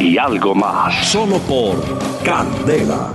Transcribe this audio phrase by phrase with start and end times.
[0.00, 1.06] y algo más.
[1.06, 1.82] Solo por
[2.24, 3.12] Candela.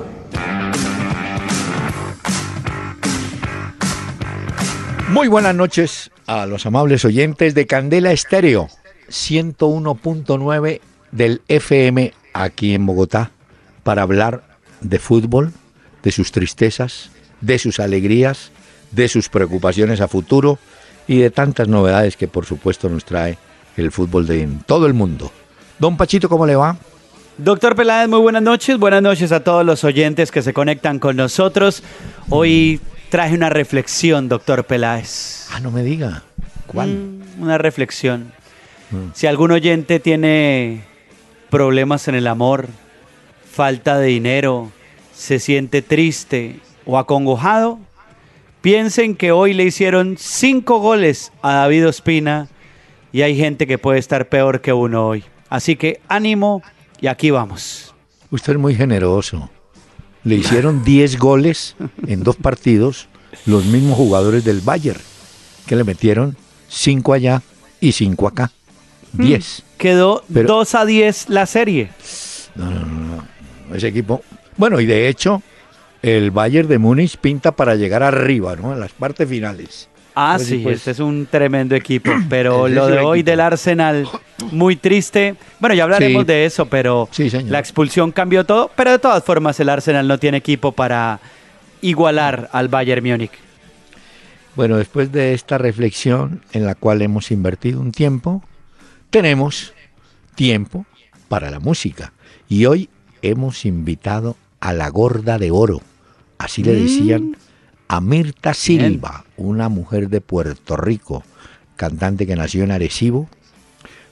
[5.09, 8.67] Muy buenas noches a los amables oyentes de Candela Estéreo
[9.09, 13.31] 101.9 del FM aquí en Bogotá
[13.83, 14.43] para hablar
[14.81, 15.53] de fútbol,
[16.01, 17.11] de sus tristezas,
[17.41, 18.51] de sus alegrías,
[18.91, 20.57] de sus preocupaciones a futuro
[21.07, 23.37] y de tantas novedades que por supuesto nos trae
[23.77, 25.31] el fútbol de en todo el mundo.
[25.79, 26.77] Don Pachito, ¿cómo le va?
[27.37, 28.77] Doctor Peláez, muy buenas noches.
[28.77, 31.83] Buenas noches a todos los oyentes que se conectan con nosotros.
[32.29, 35.47] Hoy traje una reflexión, doctor Peláez.
[35.51, 36.23] Ah, no me diga.
[36.67, 36.89] ¿Cuál?
[36.89, 38.31] Mm, una reflexión.
[38.91, 39.09] Mm.
[39.13, 40.83] Si algún oyente tiene
[41.49, 42.67] problemas en el amor,
[43.51, 44.71] falta de dinero,
[45.13, 47.79] se siente triste o acongojado,
[48.61, 52.47] piensen que hoy le hicieron cinco goles a David Ospina
[53.11, 55.23] y hay gente que puede estar peor que uno hoy.
[55.53, 56.63] Así que ánimo
[56.99, 57.93] y aquí vamos.
[58.31, 59.51] Usted es muy generoso.
[60.23, 61.75] Le hicieron 10 goles
[62.07, 63.07] en dos partidos
[63.45, 64.99] los mismos jugadores del Bayern,
[65.67, 66.35] que le metieron
[66.69, 67.43] 5 allá
[67.79, 68.51] y 5 acá.
[69.11, 69.59] 10.
[69.59, 69.77] Hmm.
[69.77, 71.91] Quedó 2 a 10 la serie.
[72.55, 73.75] No, no, no.
[73.75, 74.23] Ese equipo.
[74.57, 75.43] Bueno, y de hecho,
[76.01, 78.73] el Bayern de Múnich pinta para llegar arriba, ¿no?
[78.73, 79.87] En las partes finales.
[80.15, 84.07] Ah, sí, pues, este es un tremendo equipo, pero lo de hoy del Arsenal,
[84.51, 85.35] muy triste.
[85.59, 87.09] Bueno, ya hablaremos de eso, pero
[87.47, 91.19] la expulsión cambió todo, pero de todas formas el Arsenal no tiene equipo para
[91.81, 93.31] igualar al Bayern Múnich.
[94.55, 98.43] Bueno, después de esta reflexión en la cual hemos invertido un tiempo,
[99.09, 99.73] tenemos
[100.35, 100.85] tiempo
[101.27, 102.13] para la música.
[102.47, 102.89] Y hoy
[103.23, 105.81] hemos invitado a la gorda de oro,
[106.37, 107.42] así le decían mm
[107.93, 111.23] a Mirta Silva, una mujer de Puerto Rico,
[111.75, 113.29] cantante que nació en Arecibo,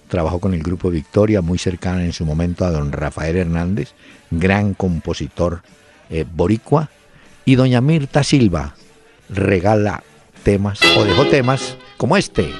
[0.07, 3.93] trabajó con el grupo Victoria, muy cercana en su momento a don Rafael Hernández,
[4.29, 5.63] gran compositor
[6.11, 6.91] eh, boricua,
[7.43, 8.75] y doña Mirta Silva
[9.29, 10.03] regala
[10.43, 12.51] temas o dejó temas como este.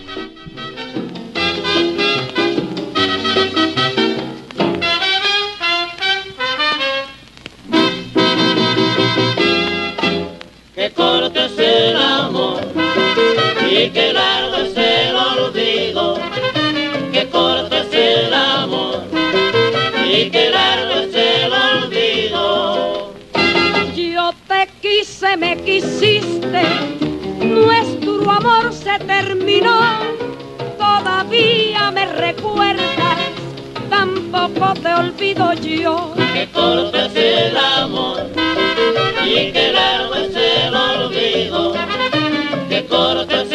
[13.83, 16.19] Y que largo es el olvido,
[17.11, 19.05] que corto es el amor
[20.05, 23.13] y que largo es el olvido.
[23.95, 26.63] Yo te quise, me quisiste,
[27.43, 29.79] nuestro amor se terminó,
[30.77, 33.19] todavía me recuerdas,
[33.89, 36.13] tampoco te olvido yo.
[36.33, 38.27] Que corto es el amor
[39.25, 41.73] y que largo es el olvido
[43.27, 43.50] que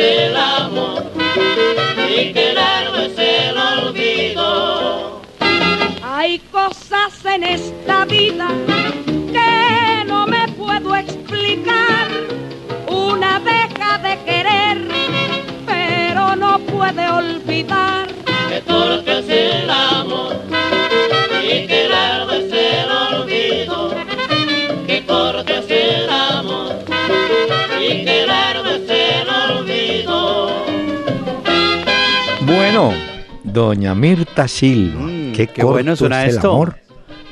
[6.37, 8.49] Hay cosas en esta vida
[9.33, 12.09] que no me puedo explicar.
[12.89, 14.87] Una deja de querer,
[15.65, 18.09] pero no puede olvidar.
[18.51, 20.37] Que corto es el amor
[21.43, 23.95] y que largo es el olvido.
[24.87, 26.85] Que corto es el amor
[27.81, 29.27] y que largo es el
[32.41, 33.06] Bueno,
[33.57, 36.77] doña Mirta Silva, mm, qué, corto bueno es el amor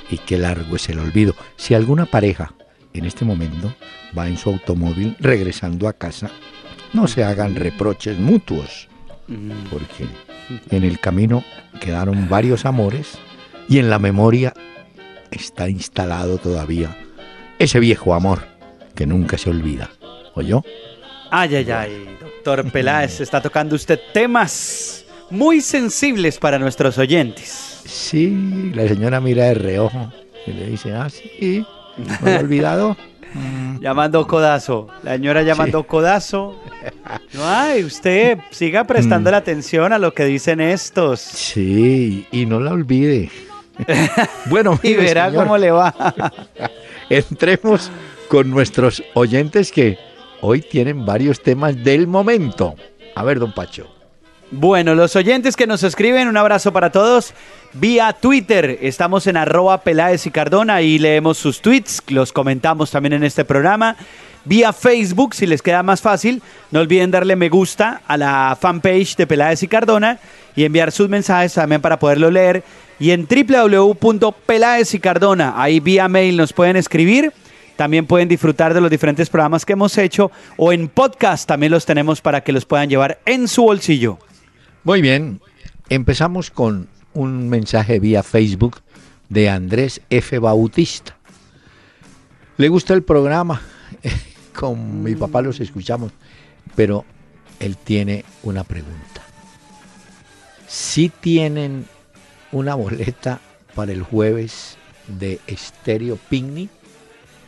[0.08, 1.34] y qué largo es el olvido.
[1.56, 2.54] Si alguna pareja
[2.94, 3.74] en este momento
[4.16, 6.30] va en su automóvil regresando a casa,
[6.94, 8.88] no se hagan reproches mutuos,
[9.28, 9.50] mm.
[9.70, 10.06] porque
[10.70, 11.44] en el camino
[11.78, 13.18] quedaron varios amores
[13.68, 14.54] y en la memoria
[15.30, 16.96] está instalado todavía
[17.58, 18.46] ese viejo amor
[18.94, 19.90] que nunca se olvida.
[20.32, 20.64] ¿Oyó?
[21.30, 25.03] Ay, ay, ay, doctor Peláez, está tocando usted temas
[25.34, 27.82] muy sensibles para nuestros oyentes.
[27.84, 30.12] Sí, la señora mira de reojo
[30.46, 31.66] y le dice, ah, sí,
[32.22, 32.96] me he olvidado.
[33.80, 36.60] llamando codazo, la señora llamando codazo.
[37.32, 39.32] No, ay, usted siga prestando mm.
[39.32, 41.20] la atención a lo que dicen estos.
[41.20, 43.30] Sí, y no la olvide.
[44.50, 45.94] bueno, y verá cómo le va.
[47.08, 47.90] Entremos
[48.28, 49.98] con nuestros oyentes que
[50.42, 52.74] hoy tienen varios temas del momento.
[53.14, 53.93] A ver, don Pacho.
[54.56, 57.34] Bueno, los oyentes que nos escriben, un abrazo para todos.
[57.72, 63.14] Vía Twitter, estamos en arroba Peláez y Cardona, ahí leemos sus tweets, los comentamos también
[63.14, 63.96] en este programa.
[64.44, 66.40] Vía Facebook, si les queda más fácil,
[66.70, 70.20] no olviden darle me gusta a la fanpage de Peláez y Cardona
[70.54, 72.62] y enviar sus mensajes también para poderlo leer.
[73.00, 77.32] Y en www.peláez y Cardona, ahí vía mail nos pueden escribir.
[77.74, 81.84] También pueden disfrutar de los diferentes programas que hemos hecho o en podcast también los
[81.84, 84.16] tenemos para que los puedan llevar en su bolsillo.
[84.84, 85.40] Muy bien,
[85.88, 88.82] empezamos con un mensaje vía Facebook
[89.30, 90.38] de Andrés F.
[90.38, 91.16] Bautista.
[92.58, 93.62] Le gusta el programa,
[94.54, 96.12] con mi papá los escuchamos,
[96.76, 97.06] pero
[97.60, 99.22] él tiene una pregunta.
[100.68, 101.86] Si tienen
[102.52, 103.40] una boleta
[103.74, 104.76] para el jueves
[105.08, 106.68] de Estéreo Picnic,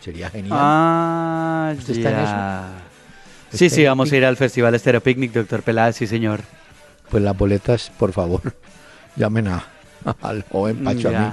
[0.03, 0.59] sería genial.
[0.59, 3.59] Ah, ¿Usted está en eso?
[3.59, 6.41] Sí, ¿Está sí, vamos a ir al Festival Estéreo Picnic, doctor Peláez, sí, señor.
[7.11, 8.41] Pues las boletas, por favor,
[9.17, 9.65] llamen a,
[10.23, 11.33] al joven Pacho a mí.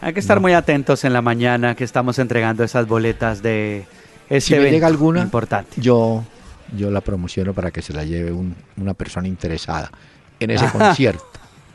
[0.00, 0.42] Hay que estar No.
[0.42, 3.86] muy atentos en la mañana que estamos entregando esas boletas de
[4.28, 5.80] este Si me llega alguna, importante.
[5.80, 6.22] Yo,
[6.76, 9.90] yo la promociono para que se la lleve un- una persona interesada
[10.38, 11.24] en ese concierto.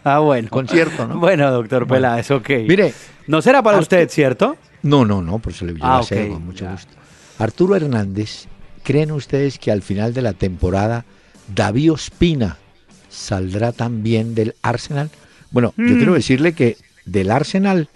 [0.06, 0.50] Ah, bueno.
[0.50, 1.18] Concierto, ¿no?
[1.20, 2.02] Bueno, doctor Bueno.
[2.08, 2.50] Peláez, ok.
[2.68, 2.94] Mire,
[3.28, 4.58] no será para usted, ¿cierto?
[4.84, 6.72] no, no, no, por eso le Ah, la sé, ok, con mucho ya.
[6.72, 6.94] gusto.
[7.40, 8.46] Arturo Hernández,
[8.84, 11.04] ¿creen ustedes que al final de la temporada
[11.54, 12.58] David Ospina
[13.14, 15.10] saldrá también del Arsenal?
[15.52, 15.88] Bueno, Mm.
[15.90, 17.90] yo quiero decirle que del Arsenal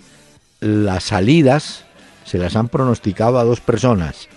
[0.60, 1.84] las salidas
[2.25, 4.28] se las han pronosticado a dos personas.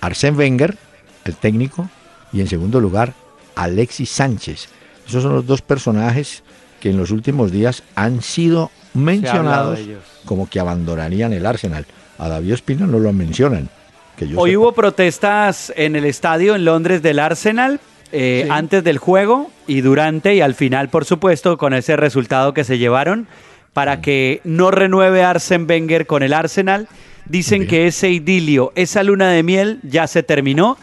[0.00, 0.76] Arsène Wenger,
[1.24, 1.88] el técnico,
[2.32, 3.12] y en segundo lugar,
[3.54, 4.68] Alexis Sánchez.
[5.06, 6.42] Esos son los dos personajes
[6.80, 9.78] que en los últimos días han sido mencionados
[10.24, 11.86] como que abandonarían el Arsenal.
[12.18, 13.68] A David Ospina no lo mencionan.
[14.16, 14.60] Que yo Hoy sepa.
[14.60, 17.80] hubo protestas en el estadio en Londres del Arsenal
[18.12, 18.50] eh, Sí.
[18.50, 22.78] antes del juego y durante y al final, por supuesto, con ese resultado que se
[22.78, 23.26] llevaron
[23.72, 26.88] para que no renueve Arsen Wenger con el Arsenal.
[27.26, 30.76] Dicen que ese idilio, esa luna de miel ya se terminó.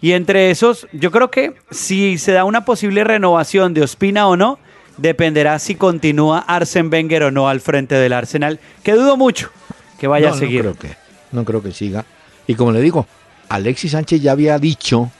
[0.00, 4.36] Y entre esos, yo creo que si se da una posible renovación de Ospina o
[4.36, 4.60] no,
[4.96, 9.50] dependerá si continúa Arsen Wenger o no al frente del Arsenal, que dudo mucho
[9.98, 10.64] que vaya No, a seguir.
[10.64, 10.96] No creo, que,
[11.32, 12.04] no creo que siga.
[12.46, 13.06] Y como le digo,
[13.48, 15.10] Alexis Sánchez ya había dicho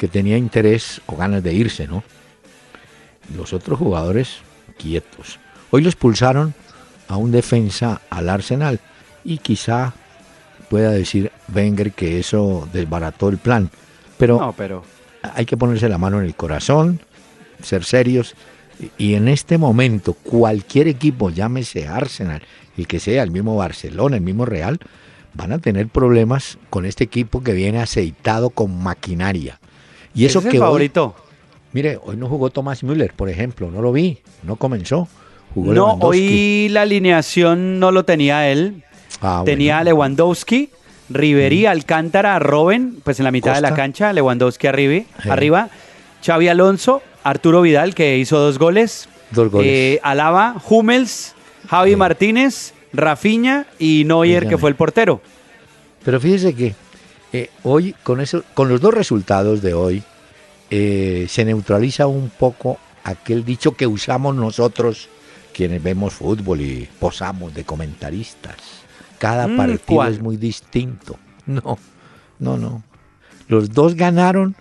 [0.00, 2.02] que tenía interés o ganas de irse, ¿no?
[3.36, 4.38] Los otros jugadores
[4.78, 5.38] quietos.
[5.70, 6.54] Hoy lo expulsaron
[7.06, 8.80] a un defensa al Arsenal
[9.24, 9.92] y quizá
[10.70, 13.68] pueda decir Wenger que eso desbarató el plan.
[14.16, 14.82] Pero No, pero
[15.34, 17.00] hay que ponerse la mano en el corazón,
[17.62, 18.34] ser serios.
[18.96, 22.40] Y en este momento, cualquier equipo, llámese Arsenal,
[22.78, 24.80] el que sea, el mismo Barcelona, el mismo Real,
[25.34, 29.60] van a tener problemas con este equipo que viene aceitado con maquinaria.
[30.14, 31.14] Y eso ese es que el hoy, favorito.
[31.72, 35.08] mire, hoy no jugó Thomas Müller, por ejemplo, no lo vi, no comenzó.
[35.54, 38.82] Jugó No, hoy la alineación no lo tenía él.
[39.20, 39.90] Ah, tenía bueno.
[39.90, 40.70] Lewandowski,
[41.10, 45.28] Riverí, Alcántara, Robben, pues en la mitad de la cancha, Lewandowski arriba, Sí.
[45.28, 45.68] arriba,
[46.24, 49.66] Xavi Alonso, Arturo Vidal, que hizo dos goles, Dos goles.
[49.68, 51.34] eh, Alaba, Hummels,
[51.68, 51.96] Javi Sí.
[51.96, 55.20] Martínez, Rafinha y Neuer, que fue el portero.
[56.04, 56.74] Pero fíjese que
[57.32, 60.02] eh, hoy, con, eso, con los dos resultados de hoy,
[60.70, 65.08] eh, se neutraliza un poco aquel dicho que usamos nosotros,
[65.54, 68.56] quienes vemos fútbol y posamos de comentaristas.
[69.18, 70.12] Cada Mm, partido ¿cuál?
[70.14, 71.18] es muy distinto.
[71.46, 71.78] No,
[72.38, 72.82] no, no.
[73.48, 74.54] Los dos ganaron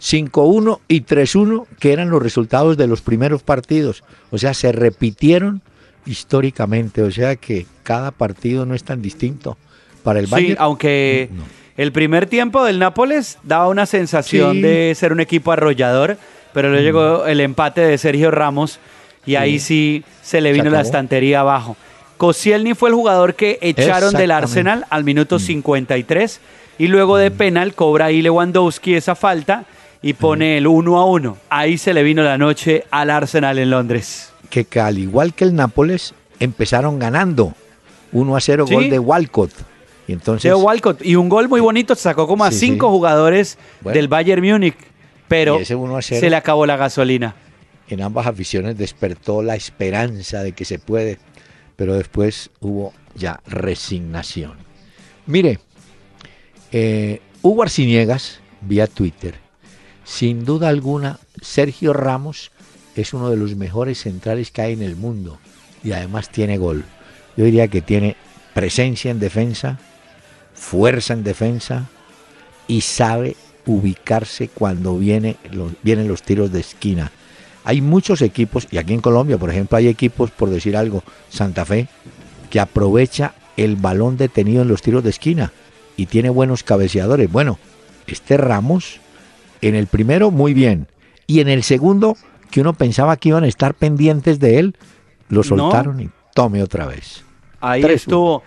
[0.00, 4.04] 5-1 y 3-1, que eran los resultados de los primeros partidos.
[4.30, 5.60] O sea, se repitieron
[6.06, 7.02] históricamente.
[7.02, 9.56] O sea que cada partido no es tan distinto.
[10.04, 11.42] Para el Sí, Bayern, aunque no.
[11.76, 14.58] El primer tiempo del Nápoles daba una sensación Sí.
[14.58, 14.62] Mm.
[14.62, 16.16] de ser un equipo arrollador,
[16.52, 18.78] pero luego llegó el empate de Sergio Ramos
[19.26, 21.76] y ahí sí se le Se vino la estantería abajo.
[22.16, 24.30] Koscielny fue el jugador que echaron del.
[24.30, 24.32] Mm.
[24.32, 26.40] Arsenal al minuto 53
[26.78, 29.64] y luego de penal cobra ahí Lewandowski esa falta
[30.00, 31.36] y pone el 1 a 1.
[31.50, 34.32] Ahí se le vino la noche al Arsenal en Londres.
[34.48, 37.52] que, que al igual que el Nápoles, empezaron ganando
[38.12, 38.74] 1 a 0 Sí.
[38.74, 39.50] gol de Walcott.
[40.08, 42.90] Y entonces, Theo Walcott y un gol muy bonito, sacó como a Sí, cinco sí.
[42.90, 43.96] jugadores Bueno.
[43.96, 44.76] del Bayern Múnich,
[45.28, 46.20] pero Y ese 1 a 0.
[46.20, 47.34] se le acabó la gasolina.
[47.88, 51.18] en ambas aficiones despertó la esperanza de que se puede,
[51.76, 54.54] pero después hubo ya resignación.
[55.26, 55.58] Mire,
[56.72, 59.34] eh, Hugo Arciniegas, vía Twitter,
[60.04, 62.50] sin duda alguna, Sergio Ramos
[62.94, 65.38] es uno de los mejores centrales que hay en el mundo
[65.84, 66.84] y además tiene gol.
[67.36, 68.16] Yo diría que tiene
[68.54, 69.78] presencia en defensa,
[70.56, 71.86] fuerza en defensa
[72.66, 73.36] y sabe
[73.66, 77.12] ubicarse cuando viene los, vienen los tiros de esquina.
[77.64, 81.64] Hay muchos equipos, y aquí en Colombia, por ejemplo, hay equipos, por decir algo, Santa
[81.64, 81.88] Fe,
[82.48, 85.52] que aprovecha el balón detenido en los tiros de esquina
[85.96, 87.30] y tiene buenos cabeceadores.
[87.30, 87.58] Bueno,
[88.06, 89.00] este Ramos,
[89.62, 90.86] en el primero muy bien,
[91.26, 92.16] y en el segundo,
[92.50, 94.76] que uno pensaba que iban a estar pendientes de él,
[95.28, 97.24] lo soltaron y tome otra vez.
[97.60, 98.44] Ahí Tres, estuvo.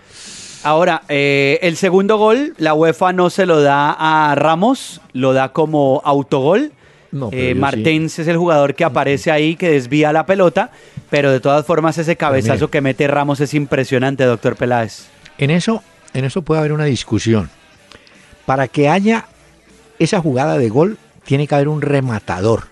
[0.62, 5.52] Ahora, eh, el segundo gol, la UEFA no se lo da a Ramos, lo da
[5.52, 6.72] como autogol.
[7.12, 7.58] No, Eh, sí.
[7.58, 10.70] Martens es el jugador que aparece ahí, que desvía la pelota,
[11.08, 15.06] pero de todas formas ese cabezazo que mete Ramos es impresionante, doctor Peláez.
[15.38, 17.50] En eso, en eso puede haber una discusión.
[18.46, 19.26] Para que haya
[19.98, 22.64] esa jugada de gol, tiene que haber un rematador.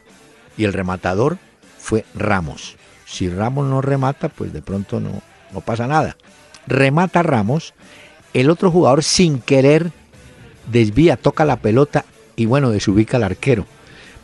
[0.56, 1.38] Y el rematador
[1.78, 2.76] fue Ramos.
[3.06, 6.16] Si Ramos no remata, pues de pronto no, no pasa nada.
[6.68, 7.74] Remata Ramos,
[8.34, 9.90] el otro jugador sin querer
[10.70, 12.04] desvía, toca la pelota
[12.36, 13.66] y bueno, desubica al arquero.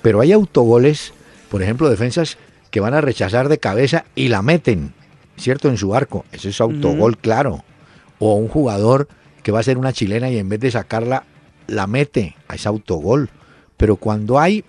[0.03, 1.13] Pero hay autogoles,
[1.51, 2.37] por ejemplo, defensas
[2.71, 4.93] que van a rechazar de cabeza y la meten,
[5.37, 5.69] ¿cierto?
[5.69, 6.25] En su arco.
[6.33, 7.65] Ese es autogol, claro.
[8.19, 9.09] O un jugador
[9.43, 11.25] que va a ser una chilena y en vez de sacarla,
[11.67, 12.37] la mete.
[12.53, 13.31] Es autogol.
[13.77, 14.65] Pero cuando hay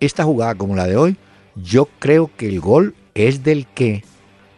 [0.00, 1.16] esta jugada como la de hoy,
[1.56, 4.04] yo creo que el gol es del que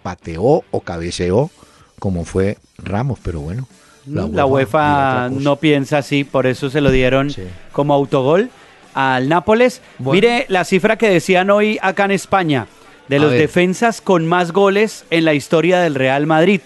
[0.02, 1.50] pateó o cabeceó,
[1.99, 3.19] como fue Ramos.
[3.23, 3.67] Pero bueno,
[4.07, 7.43] La, UEFA no piensa así, por eso se lo dieron Sí.
[7.73, 8.50] como autogol
[8.95, 9.81] al Nápoles.
[9.99, 10.14] Bueno.
[10.14, 12.67] Mire la cifra que decían hoy acá en España,
[13.09, 13.40] de A los ver.
[13.43, 16.61] defensas con más goles en la historia del Real Madrid.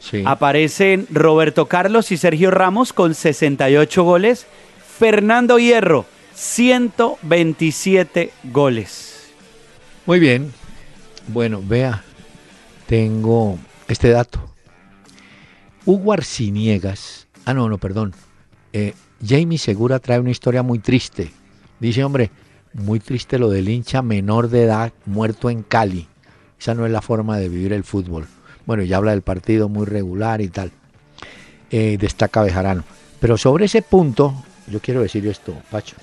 [0.00, 0.22] Sí.
[0.26, 4.46] Aparecen Roberto Carlos y Sergio Ramos con 68 goles.
[4.98, 9.30] Fernando Hierro, 127 goles.
[10.06, 10.52] Muy bien.
[11.28, 12.02] Bueno, vea,
[12.86, 14.40] tengo este dato.
[15.84, 18.14] Hugo Arciniegas, ah no, no, perdón.
[18.72, 21.32] Eh, Jamie Segura trae una historia muy triste.
[21.80, 22.30] Dice, hombre,
[22.72, 26.06] muy triste lo del hincha menor de edad muerto en Cali.
[26.58, 28.26] Esa no es la forma de vivir el fútbol.
[28.64, 30.70] Bueno, ya habla del partido muy regular y tal.
[31.70, 32.84] Eh, destaca Bejarano.
[33.18, 34.34] Pero sobre ese punto,
[34.68, 35.96] yo quiero decir esto, Pacho.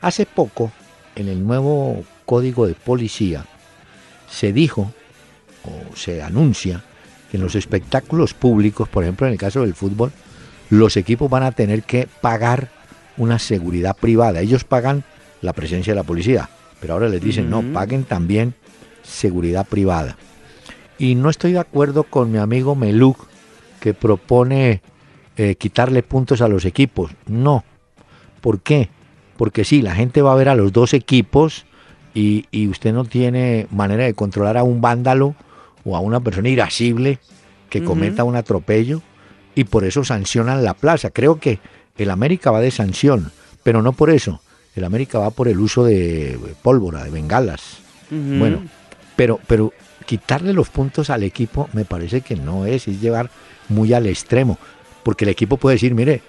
[0.00, 0.72] Hace poco,
[1.14, 3.46] en el nuevo código de policía,
[4.28, 4.92] se dijo
[5.64, 6.82] o se anuncia
[7.36, 10.12] que en los espectáculos públicos, por ejemplo en el caso del fútbol,
[10.70, 12.68] los equipos van a tener que pagar
[13.16, 14.40] una seguridad privada.
[14.40, 15.04] Ellos pagan
[15.40, 16.50] la presencia de la policía,
[16.80, 18.54] pero ahora les dicen, no, paguen también
[19.02, 20.16] seguridad privada.
[20.98, 23.18] Y no estoy de acuerdo con mi amigo Meluc,
[23.80, 24.82] que propone
[25.36, 27.12] eh, quitarle puntos a los equipos.
[27.26, 27.64] No.
[28.40, 28.88] ¿Por qué?
[29.36, 31.66] Porque sí, la gente va a ver a los dos equipos
[32.14, 35.36] y, y usted no tiene manera de controlar a un vándalo
[35.86, 37.20] o a una persona irascible
[37.70, 39.02] que cometa un atropello
[39.54, 41.10] y por eso sancionan la plaza.
[41.10, 41.60] Creo que
[41.96, 43.30] el América va de sanción,
[43.62, 44.40] pero no por eso.
[44.74, 47.78] El América va por el uso de pólvora, de bengalas.
[48.10, 48.64] Bueno,
[49.14, 49.72] pero, pero
[50.04, 53.30] quitarle los puntos al equipo me parece que no es, es llevar
[53.68, 54.58] muy al extremo.
[55.02, 56.20] Porque el equipo puede decir, mire,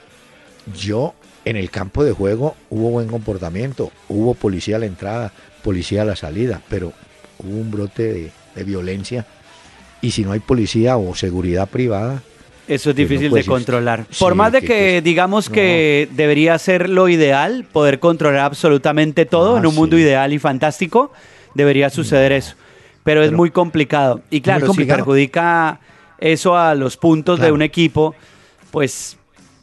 [0.80, 5.34] yo en el campo de juego hubo buen comportamiento, hubo policía a la entrada,
[5.64, 6.94] policía a la salida, pero
[7.40, 9.26] hubo un brote de, de violencia.
[10.02, 12.22] Y si no hay policía o seguridad privada,
[12.68, 14.06] Eso es Pues no difícil de controlar.
[14.10, 15.56] Sí, Por más de que- que que- digamos no.
[15.56, 20.02] que debería ser lo ideal, poder controlar absolutamente todo Ah, en un mundo sí.
[20.04, 21.14] Ideal y fantástico,
[21.54, 22.56] debería suceder eso.
[23.06, 24.20] Pero, es muy complicado.
[24.30, 24.98] Y claro, si complicado.
[24.98, 25.80] perjudica
[26.20, 28.14] eso a los puntos de un equipo,
[28.72, 29.16] pues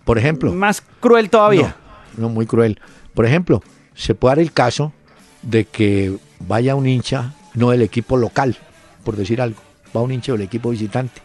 [0.07, 1.77] por ejemplo, más cruel todavía.
[2.17, 2.81] No, no, muy cruel.
[3.13, 3.63] Por ejemplo,
[3.95, 4.95] se puede dar el caso
[5.43, 8.57] de que vaya un hincha, no del equipo local,
[9.05, 9.61] por decir algo,
[9.97, 11.21] va un hincha del equipo visitante,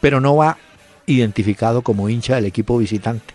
[0.00, 0.56] pero no va
[1.06, 3.34] identificado como hincha del equipo visitante.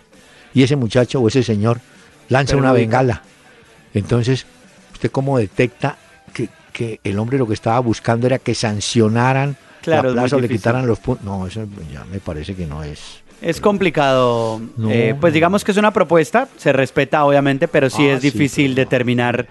[0.54, 1.80] Y ese muchacho o ese señor
[2.28, 3.22] lanza una bengala.
[3.92, 4.46] Entonces,
[4.92, 5.96] ¿usted cómo detecta
[6.32, 10.40] que, que el hombre lo que estaba buscando era que sancionaran Claro, la plaza o
[10.40, 11.24] le quitaran los puntos?
[11.24, 13.22] No, eso ya me parece que no es.
[13.42, 14.60] Es complicado.
[14.76, 15.34] No, Eh, pues no.
[15.34, 19.46] digamos que es una propuesta, se respeta obviamente, pero sí Ah, es difícil determinar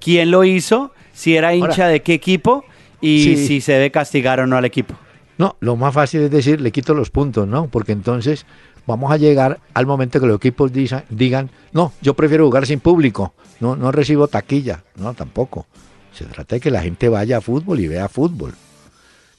[0.00, 2.64] quién lo hizo, si era hincha Ahora- de qué equipo
[3.06, 3.46] y Sí.
[3.46, 4.94] si se debe castigar o no al equipo.
[5.38, 7.68] No, lo más fácil es decir, le quito los puntos, ¿no?
[7.68, 8.46] Porque entonces
[8.86, 12.80] vamos a llegar al momento que los equipos disa- digan, no, yo prefiero jugar sin
[12.80, 15.66] público, no, no recibo taquilla, no, tampoco.
[16.12, 18.54] Se trata de que la gente vaya a fútbol y vea fútbol.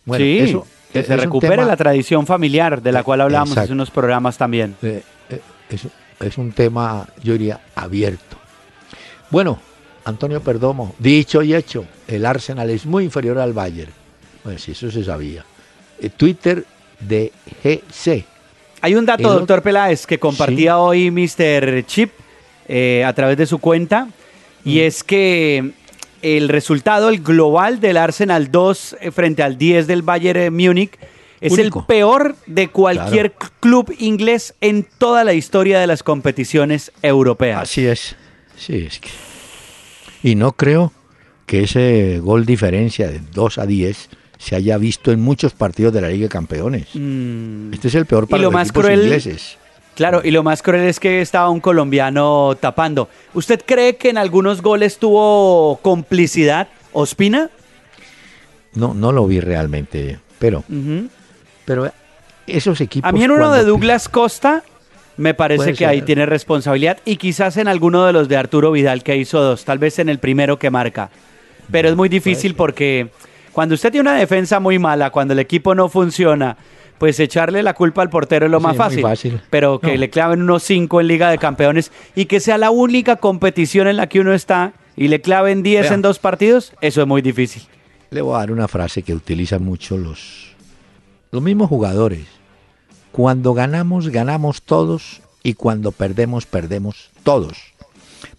[0.05, 3.03] Bueno, sí, eso que es se un recupere tema- la tradición familiar de la Eh,
[3.03, 3.63] cual hablábamos exacto.
[3.65, 4.75] hace unos programas también.
[4.83, 5.87] eh, eh, es,
[6.19, 8.37] es un tema, yo diría, abierto.
[9.31, 9.59] Bueno,
[10.07, 13.91] Antonio Perdomo, dicho y hecho, el Arsenal es muy inferior al Bayern.
[14.43, 15.43] Bueno, si eso se sabía.
[15.99, 16.63] Eh, Twitter
[16.99, 17.31] de
[17.63, 18.25] GC.
[18.81, 21.83] Hay un dato, El doctor Peláez, que compartía hoy Mr.
[21.85, 22.11] Chip
[22.69, 24.07] eh, a través de su cuenta,
[24.63, 24.79] y Mm.
[24.83, 25.71] es que
[26.21, 30.97] el resultado, el global del Arsenal 2 eh, frente al 10 del Bayern eh, Múnich
[31.41, 31.81] es Único.
[31.81, 37.61] el peor de cualquier club inglés en toda la historia de las competiciones europeas.
[37.63, 38.15] Así es.
[38.57, 39.09] Sí, es que.
[40.27, 40.91] Y no creo
[41.45, 46.01] que ese gol diferencia de 2 a 10 se haya visto en muchos partidos de
[46.01, 46.87] la Liga de Campeones.
[46.95, 49.57] Mm, Este es el peor para lo los más equipos cruel- ingleses.
[49.95, 53.07] Claro, y lo más cruel es que estaba un colombiano tapando.
[53.33, 57.49] ¿Usted cree que en algunos goles tuvo complicidad Ospina?
[58.73, 60.63] No, no lo vi realmente, pero,
[61.63, 61.89] pero
[62.45, 63.07] esos equipos.
[63.07, 64.61] A mí en uno de Douglas Costa
[65.17, 68.71] me parece Puede que ahí tiene responsabilidad y quizás en alguno de los de Arturo
[68.71, 71.09] Vidal que hizo dos, tal vez en el primero que marca.
[71.71, 73.09] Pero es muy difícil porque
[73.51, 76.55] cuando usted tiene una defensa muy mala, cuando el equipo no funciona,
[76.97, 79.01] pues echarle la culpa al portero es lo más fácil.
[79.01, 79.41] fácil.
[79.49, 79.97] Pero que No.
[79.97, 83.97] le claven unos cinco en Liga de Campeones y que sea la única competición en
[83.97, 85.93] la que uno está y le claven 10 Vea.
[85.93, 87.63] en dos partidos, eso es muy difícil.
[88.09, 90.55] Le voy a dar una frase que utilizan mucho los,
[91.31, 92.25] los mismos jugadores.
[93.17, 97.57] Cuando ganamos, ganamos todos y cuando perdemos, perdemos todos.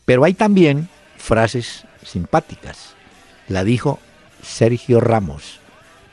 [0.05, 2.95] Pero hay también frases simpáticas.
[3.49, 3.99] La dijo
[4.41, 5.59] Sergio Ramos,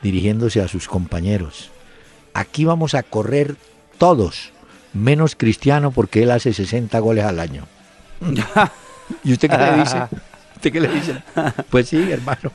[0.02, 1.70] dirigiéndose a sus compañeros.
[2.34, 3.56] Aquí vamos a correr
[4.00, 4.52] todos,
[4.94, 7.68] menos Cristiano porque él hace 60 goles al año.
[9.24, 10.08] ¿Y usted qué le dice?
[10.56, 11.24] ¿Usted qué le dice?
[11.70, 12.52] Pues sí, hermano.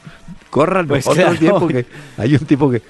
[0.50, 1.38] Corran Pues otros claro.
[1.38, 1.86] 10 porque
[2.16, 2.82] hay un tipo que...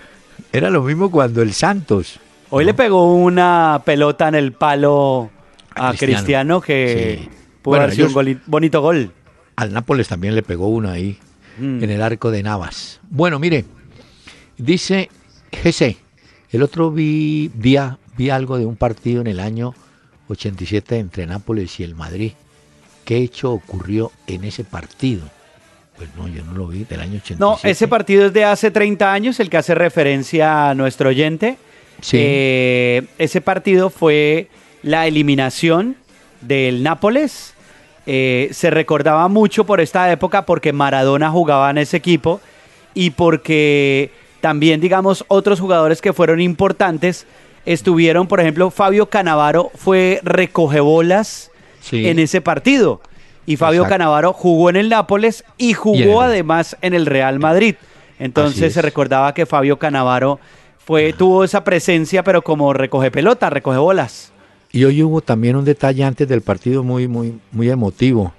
[0.55, 2.19] Era lo mismo cuando el Santos.
[2.51, 5.31] Hoy le pegó una pelota en el palo
[5.75, 6.17] A a Cristiano.
[6.17, 7.29] Cristiano, que Sí.
[7.63, 9.13] pudo Bueno, haber sido un bonito gol.
[9.57, 11.19] Al Nápoles también le pegó una ahí,
[11.59, 11.85] Mm.
[11.85, 13.01] en el arco de Navas.
[13.11, 13.65] Bueno, mire,
[14.57, 15.11] dice
[15.53, 15.97] GC,
[16.51, 19.75] el otro vi, vi, a- vi algo de un partido en el año
[20.29, 22.33] 87 entre Nápoles y el Madrid.
[23.05, 25.23] ¿Qué hecho ocurrió en ese partido?
[25.97, 27.39] Pues no, yo no lo vi, del año 87.
[27.39, 31.59] No, ese partido es de hace 30 años, el que hace referencia a nuestro oyente.
[32.01, 32.17] Sí.
[32.21, 34.49] Eh, ese partido fue
[34.83, 35.97] la eliminación
[36.41, 37.55] del Nápoles.
[38.07, 42.41] Eh, se recordaba mucho por esta época porque Maradona jugaba en ese equipo
[42.95, 44.11] y porque
[44.41, 47.27] también, digamos, otros jugadores que fueron importantes
[47.67, 51.51] estuvieron, por ejemplo, Fabio Canavaro fue recogebolas
[51.83, 52.07] Sí.
[52.07, 53.01] en ese partido.
[53.47, 53.95] Y Fabio Exacto.
[53.95, 57.75] Canavaro jugó en el Nápoles y jugó además en el Real Madrid.
[58.19, 58.75] Entonces es.
[58.75, 60.39] se recordaba que Fabio Canavaro
[60.91, 64.33] fue, tuvo esa presencia, pero como recoge pelota, recoge bolas.
[64.73, 68.33] Y hoy hubo también un detalle antes del partido muy, muy, muy emotivo.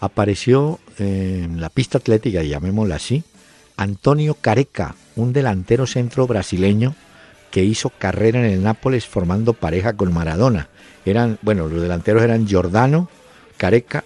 [0.00, 3.24] Apareció eh, en la pista atlética, llamémosla así,
[3.76, 6.94] Antonio Careca, un delantero centro brasileño
[7.50, 10.68] que hizo carrera en el Nápoles formando pareja con Maradona.
[11.04, 13.10] Eran, bueno, los delanteros eran Giordano,
[13.58, 14.02] Careca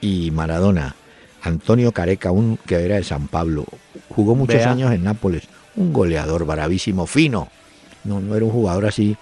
[0.00, 0.94] y Maradona.
[1.42, 3.64] Antonio Careca, un que era de San Pablo,
[4.08, 4.70] jugó muchos Vea.
[4.70, 5.48] años en Nápoles,
[5.80, 7.48] un goleador bravísimo, fino.
[8.04, 9.16] No, no era un jugador así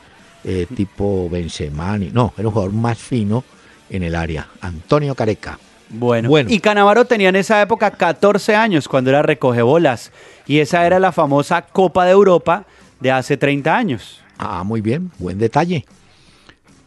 [0.44, 3.44] eh, tipo Benzema, ni- no, era un jugador más fino
[3.90, 4.48] en el área.
[4.60, 5.58] Antonio Careca.
[5.90, 6.28] Bueno.
[6.28, 6.50] Bueno.
[6.50, 10.12] Y Canavaro tenía en esa época 14 años cuando era recoge bolas.
[10.46, 12.66] Y esa era la famosa Copa de Europa
[13.00, 14.20] de hace 30 años.
[14.38, 15.84] Ah, muy bien, buen detalle.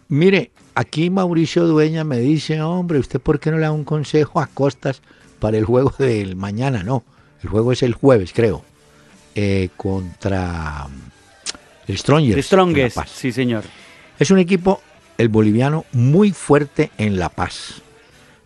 [0.07, 4.39] Mire, aquí Mauricio Dueña me dice, hombre, ¿usted por qué no le da un consejo
[4.39, 5.01] a Costas
[5.39, 6.83] para el juego del mañana?
[6.83, 7.03] No,
[7.41, 8.63] el juego es el jueves, creo,
[9.35, 10.87] eh, contra
[11.87, 11.97] el.
[12.03, 13.11] The en Strongest, La Paz.
[13.11, 13.63] sí señor.
[14.19, 14.81] Es un equipo,
[15.17, 17.81] el boliviano, muy fuerte en La Paz.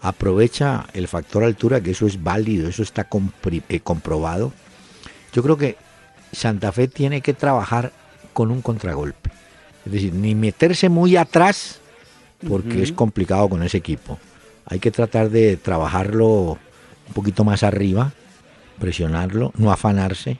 [0.01, 3.07] Aprovecha el factor altura, que eso es válido, eso está
[3.69, 4.53] eh, comprobado.
[5.33, 5.77] Yo creo que
[6.31, 7.91] Santa Fe tiene que trabajar
[8.33, 9.31] con un contragolpe.
[9.85, 11.79] Es decir, ni meterse muy atrás,
[12.47, 14.19] porque es complicado con ese equipo.
[14.65, 16.57] Hay que tratar de trabajarlo
[17.07, 18.13] un poquito más arriba,
[18.79, 20.37] presionarlo, no afanarse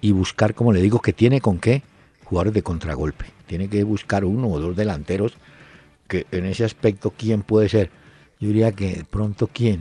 [0.00, 1.82] y buscar, como le digo, que tiene con qué
[2.24, 3.26] jugadores de contragolpe.
[3.46, 5.32] Tiene que buscar uno o dos delanteros
[6.06, 7.90] que en ese aspecto, ¿quién puede ser?
[8.40, 9.80] Yo diría que de pronto, ¿quién?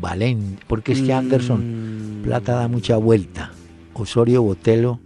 [0.00, 3.50] Valen, porque es que Anderson Mm, Plata da mucha vuelta.
[3.94, 5.00] Osorio Botelo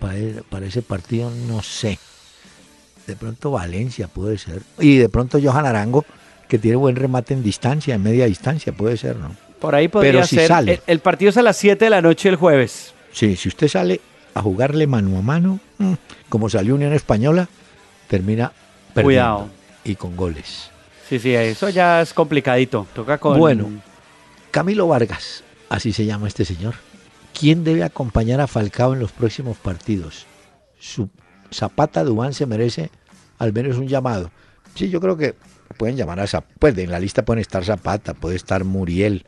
[0.00, 1.98] para, e- para ese partido, no sé.
[3.06, 4.62] De pronto Valencia puede ser.
[4.80, 6.04] Y de pronto Johan Arango,
[6.48, 9.34] que tiene buen remate en distancia, en media distancia, puede ser, ¿no?
[9.60, 10.48] Por ahí podría Pero si ser.
[10.48, 10.72] sale.
[10.74, 12.92] El, el partido es a las 7 de la noche el jueves.
[13.14, 14.00] Sí, si usted sale
[14.34, 15.92] a jugarle mano a mano, mm,
[16.28, 17.48] como salió Unión Española,
[18.08, 18.52] termina
[18.92, 19.04] perdiendo.
[19.04, 19.48] Cuidado.
[19.84, 20.70] Y con goles.
[21.08, 22.86] Sí, sí, eso ya es complicadito.
[22.92, 23.38] Toca con.
[23.38, 23.70] Bueno.
[24.50, 26.74] Camilo Vargas, así se llama este señor.
[27.38, 30.26] ¿Quién debe acompañar a Falcao en los próximos partidos?
[30.78, 31.08] Su
[31.52, 32.90] Zapata Dubán se merece
[33.38, 34.30] al menos un llamado.
[34.74, 35.34] Sí, yo creo que
[35.76, 36.54] pueden llamar a Zapata.
[36.58, 39.24] Pues en la lista pueden estar Zapata, puede estar Muriel.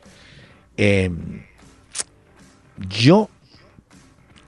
[0.75, 1.09] Eh,
[2.89, 3.29] Yo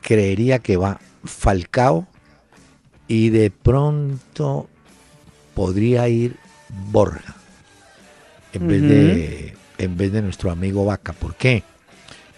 [0.01, 2.07] creería que va Falcao
[3.07, 4.69] y de pronto
[5.53, 6.35] podría ir
[6.91, 7.35] Borja
[8.53, 11.13] en vez de en vez de nuestro amigo Vaca.
[11.13, 11.63] ¿Por qué?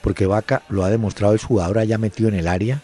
[0.02, 2.82] Porque Vaca lo ha demostrado, es jugador allá metido en el área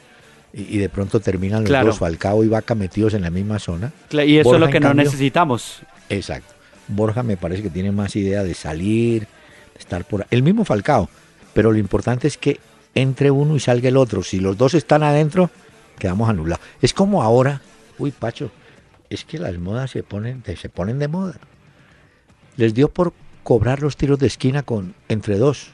[0.54, 1.88] y, de pronto terminan los Claro.
[1.88, 3.92] dos Falcao y Vaca metidos en la misma zona.
[4.12, 5.82] Y eso Borja, es lo que no cambio, necesitamos.
[6.10, 6.54] Exacto.
[6.88, 9.28] Borja me parece que tiene más idea de salir,
[9.74, 11.10] de estar por el mismo Falcao,
[11.54, 12.60] pero lo importante es que
[13.02, 14.24] entre uno y salga el otro.
[14.24, 15.52] Si los dos están adentro,
[16.00, 16.66] quedamos anulados.
[16.82, 17.62] Es como ahora,
[18.00, 18.52] uy Pacho,
[19.10, 21.36] es que las modas se ponen, se ponen de moda.
[22.56, 25.70] Les dio por cobrar los tiros de esquina con entre dos.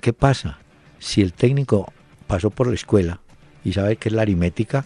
[0.00, 0.58] ¿Qué pasa?
[0.98, 1.92] Si el técnico
[2.26, 3.20] pasó por la escuela
[3.64, 4.84] y sabe que es la aritmética,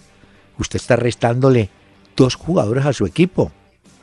[0.59, 1.71] usted está restándole
[2.15, 3.53] dos jugadores a su equipo.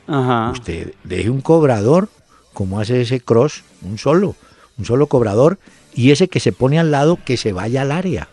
[0.08, 0.50] Ajá.
[0.50, 2.08] Usted deje un cobrador,
[2.52, 4.34] como hace ese cross, un solo,
[4.76, 5.58] un solo cobrador,
[5.94, 8.28] y ese que se pone al lado que se vaya al área.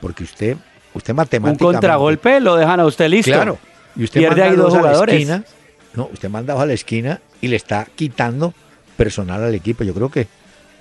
[0.00, 0.56] Porque usted,
[0.94, 1.64] usted Un matemáticamente.
[1.64, 3.32] contragolpe lo dejan a usted listo.
[3.32, 3.58] Claro.
[3.96, 5.14] Y usted Pierde manda ahí dos dos a la jugadores.
[5.14, 5.44] esquina.
[5.94, 8.54] No, usted manda dos a la esquina y le está quitando
[8.96, 9.84] personal al equipo.
[9.84, 10.28] Yo creo que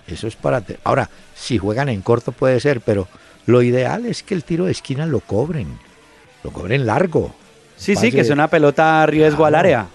[0.08, 0.64] eso es para.
[0.84, 3.08] Ahora, si juegan en corto puede ser, pero
[3.46, 5.68] lo ideal es que el tiro de esquina lo cobren.
[6.44, 7.34] Lo cobren largo.
[7.78, 9.88] Sí, sí, que es una pelota a riesgo al área.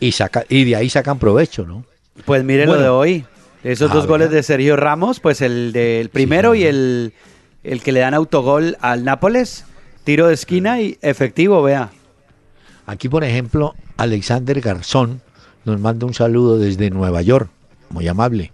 [0.00, 1.84] Y, saca, y de ahí sacan provecho, ¿no?
[2.24, 3.24] Pues mire lo de hoy.
[3.62, 7.12] Esos A dos goles de Sergio Ramos, pues el del primero y el,
[7.62, 9.64] el que le dan autogol al Nápoles.
[10.04, 11.90] Tiro de esquina y efectivo, vea.
[12.86, 15.20] Aquí, por ejemplo, Alexander Garzón
[15.64, 17.50] nos manda un saludo desde Nueva York,
[17.90, 18.50] muy amable.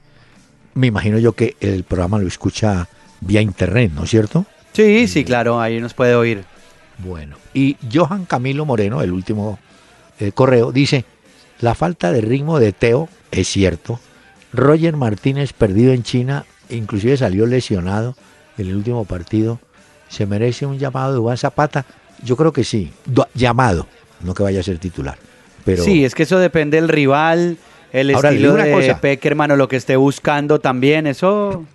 [0.75, 2.89] Me imagino yo que el programa lo escucha
[3.21, 4.45] vía internet, ¿no es cierto?
[4.73, 6.45] Sí, sí, claro, ahí nos puede oír.
[6.99, 9.59] Bueno, y Johan Camilo Moreno, el último
[10.19, 11.05] eh, correo, dice,
[11.61, 14.01] la falta de ritmo de Teo es cierto.
[14.57, 18.17] Roger Martínez perdido en China, inclusive salió lesionado
[18.59, 19.61] en el último partido.
[20.09, 21.85] ¿Se merece un llamado de Juan Zapata?
[22.25, 23.87] Yo creo que sí, Do- llamado,
[24.21, 25.19] no que vaya a ser titular.
[25.65, 27.59] Pero Sí, es que eso depende del rival,
[27.93, 29.01] el Ahora, estilo una de cosa.
[29.01, 31.07] Peckerman o lo que esté buscando también.
[31.07, 31.67] Eso hay que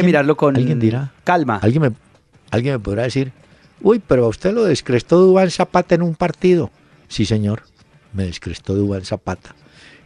[0.00, 1.12] ¿Alguien- mirarlo con alguien dirá?
[1.24, 1.58] calma.
[1.62, 1.92] alguien me,
[2.50, 3.32] alguien me podrá decir,
[3.80, 6.70] uy, pero a usted lo descrestó Dubán Zapata en un partido.
[7.08, 7.62] Sí, señor,
[8.12, 9.54] me descrestó Dubán Zapata.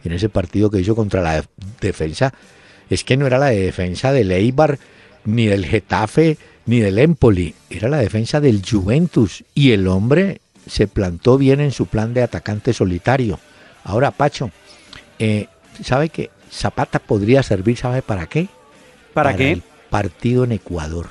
[0.03, 1.47] En ese partido que hizo contra la def-
[1.81, 2.33] defensa,
[2.89, 4.77] es que no era la de defensa del Eibar,
[5.25, 9.43] ni del Getafe, ni del Empoli, era la defensa del Juventus.
[9.55, 13.39] Y el hombre se plantó bien en su plan de atacante solitario.
[13.83, 14.51] Ahora, Pacho,
[15.19, 15.47] eh,
[15.83, 18.47] ¿sabe que Zapata podría servir, ¿sabe para qué?
[19.13, 19.51] ¿Para qué?
[19.53, 21.07] el partido en Ecuador.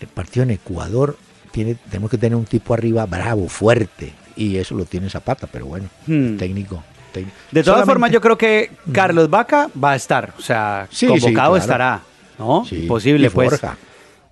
[0.00, 1.16] El partido en Ecuador
[1.52, 5.66] tiene, tenemos que tener un tipo arriba bravo, fuerte, y eso lo tiene Zapata, pero
[5.66, 6.36] bueno, Hmm.
[6.36, 6.82] técnico.
[7.12, 7.36] Técnico.
[7.50, 10.32] De todas Solamente- formas, yo creo que Carlos Vaca va a estar.
[10.38, 11.56] O sea, Sí, sí, convocado claro.
[11.56, 12.02] estará.
[12.38, 12.64] ¿no?
[12.64, 13.50] Sí, Imposible, y pues.
[13.50, 13.76] Borja,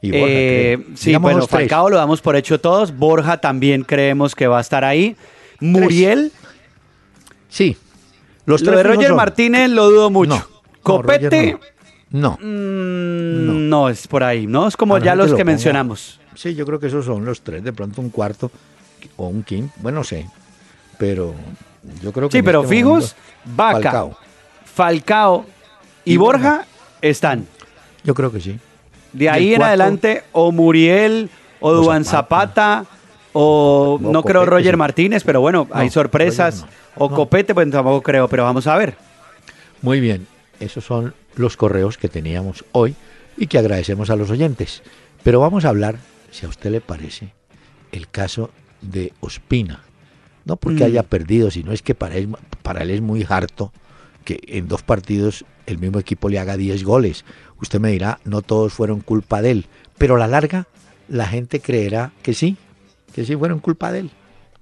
[0.02, 1.50] y Borja, Eh, sí, bueno, tres.
[1.50, 2.96] Falcao lo damos por hecho todos.
[2.96, 5.14] Borja también creemos que va a estar ahí.
[5.60, 6.32] Muriel,
[7.48, 7.76] Sí.
[8.46, 10.34] Los lo tres de Roger Martínez lo dudo mucho.
[10.34, 10.44] No,
[10.82, 11.58] Copete, Roger
[12.10, 12.30] No.
[12.30, 12.38] no.
[12.40, 13.88] mm, no.
[13.88, 14.66] es por ahí, ¿no?
[14.66, 16.18] Es como ya los que lo mencionamos.
[16.34, 18.50] Sí, yo creo que esos son los tres, de pronto un cuarto
[19.16, 20.26] o un quinto, bueno, no sé,
[20.98, 21.34] pero
[22.02, 22.38] yo creo que...
[22.38, 24.18] Sí, pero este fijos, Vaca, Falcao.
[24.64, 25.46] Falcao,
[26.04, 26.66] y, Y Borja, Borja.
[27.00, 27.46] están.
[28.04, 28.58] Yo creo que sí.
[29.12, 32.86] De ahí en adelante, o Muriel, o Duan Zapata.
[33.32, 34.78] O No, no creo Roger sí.
[34.78, 36.66] Martínez, pero bueno, hay sorpresas.
[36.96, 37.10] O.
[37.10, 38.96] Copete, pues tampoco creo, pero vamos a ver.
[39.82, 40.26] Muy bien,
[40.58, 42.96] esos son los correos que teníamos hoy
[43.36, 44.82] y que agradecemos a los oyentes.
[45.22, 45.96] Pero vamos a hablar,
[46.30, 47.32] si a usted le parece,
[47.92, 49.84] el caso de Ospina.
[50.44, 50.86] No porque Mm.
[50.86, 52.28] haya perdido, sino es que para él,
[52.62, 53.72] para él es muy harto
[54.24, 57.24] que en dos partidos el mismo equipo le haga 10 goles.
[57.60, 59.66] Usted me dirá, no todos fueron culpa de él,
[59.98, 60.66] pero a la larga
[61.08, 62.56] la gente creerá que sí,
[63.14, 64.10] que sí fueron culpa de él,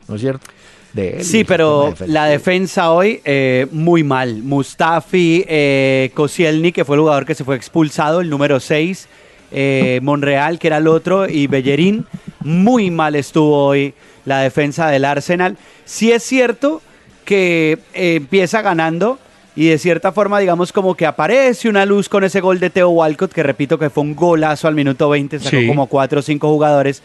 [0.08, 0.46] ¿no es cierto?
[0.92, 4.42] De él, Sí, pero la defensa hoy eh, muy mal.
[4.42, 9.06] Mustafi, eh, Koscielny, que fue el jugador que se fue expulsado, el número 6,
[9.52, 12.06] eh, Monreal, que era el otro, y Bellerín.
[12.40, 13.92] Muy mal estuvo hoy
[14.28, 15.56] la defensa del Arsenal.
[15.84, 16.80] Sí es cierto
[17.24, 19.18] que eh, empieza ganando
[19.56, 22.90] y de cierta forma, digamos, como que aparece una luz con ese gol de Theo
[22.90, 25.66] Walcott, que repito que fue un golazo al minuto 20, sacó Sí.
[25.66, 27.02] como 4 o 5 jugadores.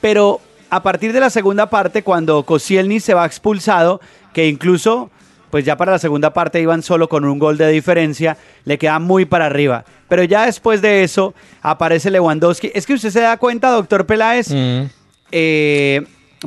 [0.00, 4.00] Pero a partir de la segunda parte, cuando Koscielny se va expulsado,
[4.32, 5.10] que incluso,
[5.50, 8.98] pues ya para la segunda parte iban solo con un gol de diferencia, le queda
[8.98, 9.84] muy para arriba.
[10.08, 12.70] Pero ya después de eso aparece Lewandowski.
[12.74, 14.84] Es que usted se da cuenta, doctor Peláez, Mm.
[15.30, 16.02] eh,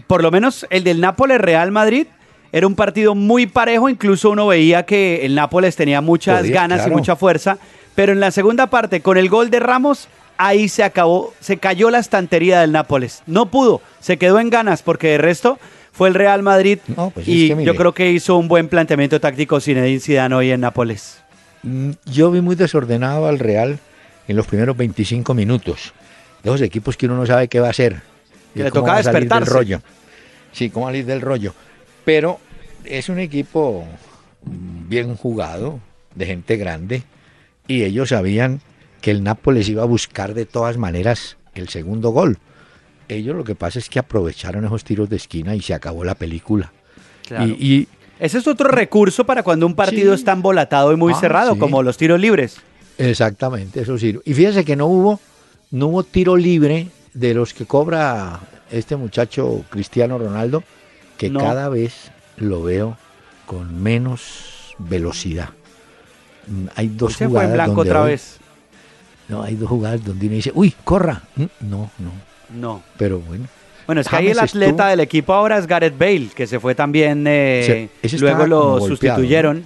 [0.08, 2.08] por lo menos el del Nápoles Real Madrid
[2.51, 6.79] era un partido muy parejo, incluso uno veía que el Nápoles tenía muchas Podía, ganas
[6.79, 6.93] claro.
[6.93, 7.58] y mucha fuerza,
[7.95, 11.89] pero en la segunda parte con el gol de Ramos ahí se acabó, se cayó
[11.89, 13.23] la estantería del Nápoles.
[13.25, 15.60] No pudo, se quedó en ganas porque de resto
[15.91, 18.67] fue el Real Madrid No, pues es y que yo creo que hizo un buen
[18.67, 21.19] planteamiento táctico Zinedine Zidane hoy en Nápoles.
[21.63, 23.79] Mm, Yo vi muy desordenado al Real
[24.27, 25.93] en los primeros 25 minutos.
[26.43, 28.01] De esos equipos que uno no sabe qué va a hacer.
[28.55, 29.53] Que le tocaba salir del despertarse.
[29.53, 29.81] rollo.
[30.51, 31.53] Sí, cómo salir del rollo.
[32.05, 32.39] Pero
[32.83, 33.85] es un equipo
[34.43, 35.79] bien jugado,
[36.15, 37.03] de gente grande,
[37.67, 38.61] y ellos sabían
[39.01, 42.37] que el Nápoles iba a buscar de todas maneras el segundo gol.
[43.07, 46.15] Ellos lo que pasa es que aprovecharon esos tiros de esquina y se acabó la
[46.15, 46.71] película.
[47.27, 47.45] Claro.
[47.45, 47.87] Y, y
[48.19, 50.19] Ese es otro recurso para cuando un partido Sí.
[50.21, 51.59] está embolatado y muy Ah, cerrado, sí.
[51.59, 52.57] como los tiros libres.
[52.97, 54.17] Exactamente, eso sí.
[54.25, 55.19] Y fíjese que no hubo,
[55.71, 60.63] no hubo tiro libre de los que cobra este muchacho Cristiano Ronaldo,
[61.17, 61.39] que No.
[61.39, 62.97] cada vez lo veo
[63.47, 65.49] con menos velocidad.
[66.47, 68.38] Mm, Hay dos fue jugadas en blanco donde otra hoy- vez.
[69.30, 71.23] No, hay dos jugadas donde uno dice, uy, corra.
[71.36, 72.12] Mm, No, no.
[72.54, 72.84] No.
[72.97, 73.47] Pero bueno.
[73.88, 76.60] Bueno, es que ahí el atleta estuvo- del equipo ahora es Gareth Bale, que se
[76.60, 79.65] fue también, eh, Sí, luego lo sustituyeron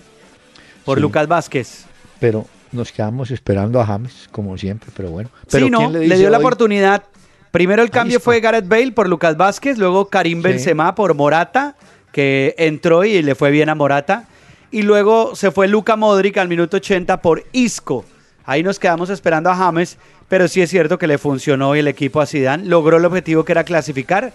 [0.86, 1.02] por Sí.
[1.02, 1.86] Lucas Vázquez.
[2.20, 5.30] Pero nos quedamos esperando a James, como siempre, pero bueno.
[5.50, 7.04] Pero sí, no, ¿quién le, dio la oportunidad.
[7.52, 10.44] Primero el cambio fue Gareth Bale por Lucas Vázquez, luego Karim Sí.
[10.50, 11.76] Benzema por Morata,
[12.12, 14.26] que entró y le fue bien a Morata.
[14.72, 18.06] Y luego se fue Luca Modric al minuto 80 por Isco.
[18.46, 21.88] Ahí nos quedamos esperando a James, pero sí es cierto que le funcionó y el
[21.88, 24.32] equipo a Zidane logró el objetivo que era clasificar.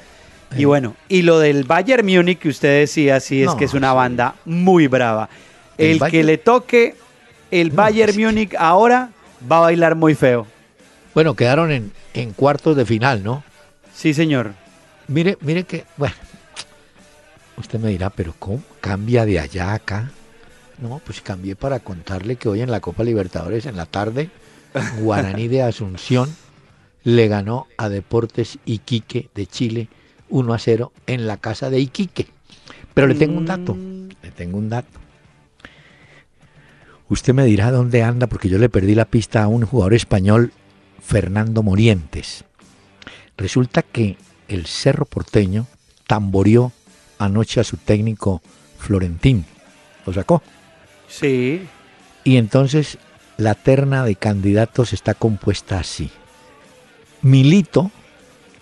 [0.56, 3.74] Y bueno, y lo del Bayern Múnich que usted decía, sí es No, que es
[3.74, 5.28] una banda muy brava.
[5.78, 6.94] El El, que le toque
[7.50, 9.10] el No, Bayern es que- Múnich ahora
[9.50, 10.46] va a bailar muy feo.
[11.14, 13.44] Bueno, quedaron en, en cuartos de final, ¿no?
[13.94, 14.52] Sí, señor.
[15.06, 16.14] Mire, mire que, bueno,
[17.56, 20.10] usted me dirá, pero ¿cómo cambia de allá a acá?
[20.78, 24.30] No, pues cambié para contarle que hoy en la Copa Libertadores, en la tarde,
[25.00, 26.34] Guaraní de Asunción
[27.04, 29.88] le ganó a Deportes Iquique de Chile
[30.30, 32.26] 1 a 0 en la casa de Iquique.
[32.92, 33.76] Pero le tengo un dato,
[34.22, 34.98] le tengo un dato.
[37.08, 40.52] Usted me dirá dónde anda, porque yo le perdí la pista a un jugador español,
[41.04, 42.44] Fernando Morientes.
[43.36, 44.16] Resulta que
[44.48, 45.66] el Cerro Porteño
[46.06, 46.72] tamboreó
[47.18, 48.42] anoche a su técnico
[48.78, 49.44] Florentín.
[50.06, 50.42] Lo sacó.
[51.08, 51.66] Sí.
[52.24, 52.98] Y entonces
[53.36, 56.10] la terna de candidatos está compuesta así.
[57.22, 57.90] Milito,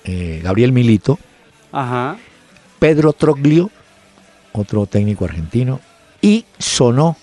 [0.05, 1.19] eh, Gabriel Milito,
[1.73, 2.17] Ajá.
[2.79, 3.71] Pedro Troglio,
[4.53, 5.81] otro técnico argentino,
[6.21, 7.17] y sonó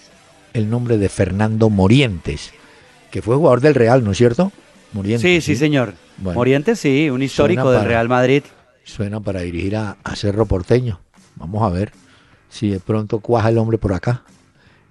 [0.54, 2.52] el nombre de Fernando Morientes,
[3.12, 4.52] que fue jugador del Real, ¿no es cierto?
[4.94, 5.22] Morientes.
[5.22, 5.94] Sí, sí, señor.
[6.18, 6.40] Bueno.
[6.40, 8.44] Morientes, sí, un histórico del Real Madrid.
[8.84, 11.00] Suena para dirigir a, a Cerro Porteño.
[11.36, 11.92] Vamos a ver
[12.50, 14.24] si de pronto cuaja el hombre por acá.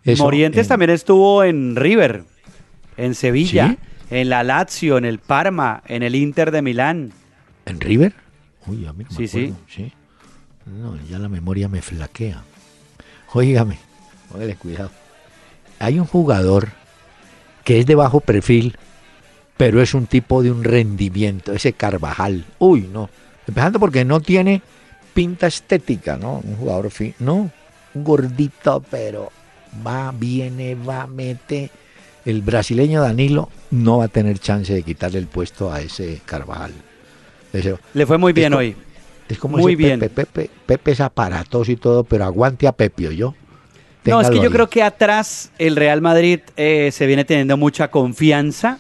[0.04, 2.22] Eso Morientes en- también estuvo en River,
[2.96, 3.78] en Sevilla, ¿Sí?
[4.11, 7.12] en la Lazio, en el Parma, en el Inter de Milán.
[7.66, 8.14] ¿En River?
[8.66, 9.54] Uy, a mí no me Sí, sí.
[9.68, 9.92] sí.
[10.66, 12.42] No, ya la memoria me flaquea.
[13.32, 13.78] Óigame,
[14.32, 14.90] óigale cuidado.
[15.78, 16.68] Hay un jugador
[17.64, 18.76] que es de bajo perfil,
[19.59, 22.47] pero es un tipo de un rendimiento, ese Carvajal.
[22.59, 23.11] Uy, no.
[23.47, 24.62] Empezando porque no tiene
[25.12, 26.40] pinta estética, ¿no?
[26.44, 27.51] Un jugador fin, no,
[27.94, 29.31] un gordito, pero
[29.87, 31.71] va, viene, va, mete.
[32.25, 36.73] El brasileño Danilo no va a tener chance de quitarle el puesto a ese Carvajal.
[37.53, 38.77] Ese- Le fue muy bien hoy.
[39.29, 40.01] es como Muy ese bien.
[40.01, 43.35] Pepe, Pepe, Pepe es aparatoso y todo, pero aguante a Pepio, yo.
[44.05, 44.49] No, es que yo ahí.
[44.51, 48.79] creo que atrás el Real Madrid eh, se viene teniendo mucha confianza.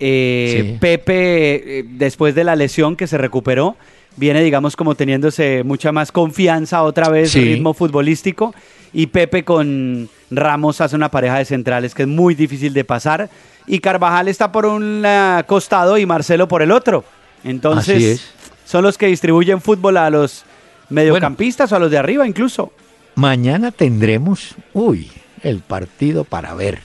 [0.00, 0.78] Eh, Sí.
[0.80, 3.76] Pepe, eh, después de la lesión que se recuperó,
[4.16, 7.40] viene, digamos, como teniéndose mucha más confianza otra vez, Sí.
[7.40, 8.54] ritmo futbolístico.
[8.92, 13.28] Y Pepe con Ramos hace una pareja de centrales que es muy difícil de pasar.
[13.66, 17.04] Y Carvajal está por un ah, costado y Marcelo por el otro.
[17.44, 18.26] Entonces,
[18.64, 20.44] son los que distribuyen fútbol a los
[20.88, 22.72] mediocampistas o a los de arriba incluso.
[23.16, 25.10] Mañana tendremos, uy,
[25.42, 26.80] el partido para ver.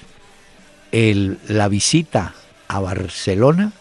[0.92, 2.34] El, la visita
[2.72, 3.74] a Barcelona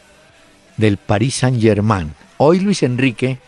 [0.76, 2.12] del Paris Saint Germain.
[2.38, 3.38] Hoy Luis Enrique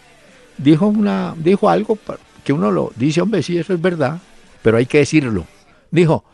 [0.59, 1.99] dijo, una, dijo algo
[2.45, 4.19] que uno lo dice, hombre, sí, eso es verdad,
[4.63, 5.47] pero hay que decirlo.
[5.91, 6.25] Dijo,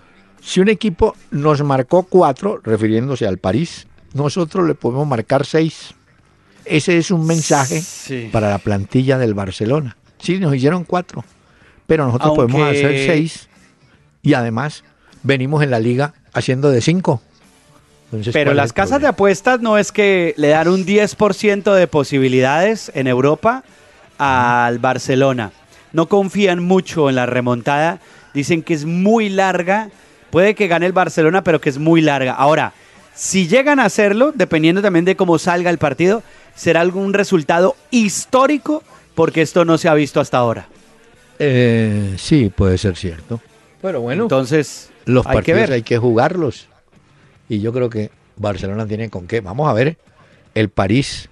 [0.43, 5.95] si un equipo nos marcó cuatro, refiriéndose al París, nosotros le podemos marcar seis.
[6.67, 8.29] Ese es un mensaje Sí.
[8.31, 9.97] para la plantilla del Barcelona.
[10.19, 11.25] Sí, nos hicieron cuatro,
[11.87, 13.49] pero nosotros podemos hacer seis
[14.23, 14.85] y además
[15.23, 17.23] venimos en la liga haciendo de cinco.
[18.11, 21.75] Entonces, Pero ¿cuál es las casas de apuestas no es que le dan un 10%
[21.75, 23.65] de posibilidades en Europa
[24.19, 25.53] al Barcelona.
[25.93, 28.01] No confían mucho en la remontada.
[28.35, 29.91] Dicen que es muy larga.
[30.31, 32.33] Puede que gane el Barcelona, pero que es muy larga.
[32.33, 32.73] Ahora,
[33.15, 36.23] Si llegan a hacerlo, dependiendo también de cómo salga el partido,
[36.55, 38.85] será algún resultado histórico
[39.17, 40.69] porque esto no se ha visto hasta ahora.
[41.41, 43.41] Eh, sí, puede ser cierto.
[43.83, 45.73] Pero bueno, Entonces, los hay que partidos ver.
[45.73, 46.69] hay que jugarlos.
[47.49, 49.41] Y yo creo que Barcelona tiene con qué.
[49.41, 49.97] Vamos a ver
[50.55, 51.29] el París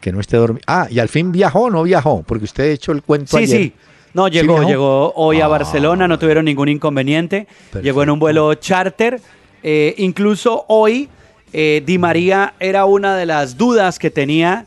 [0.00, 0.62] que no esté dormido.
[0.66, 3.44] Ah, y al fin viajó o no viajó, porque usted ha hecho el cuento Sí,
[3.44, 3.58] ayer.
[3.60, 3.72] sí.
[4.14, 7.46] No, llegó, llegó hoy a Ah, Barcelona, no tuvieron ningún inconveniente.
[7.46, 7.80] Perfecto.
[7.82, 9.20] Llegó en un vuelo charter.
[9.62, 11.08] Eh, incluso hoy,
[11.52, 14.66] eh, Di María era una de las dudas que tenía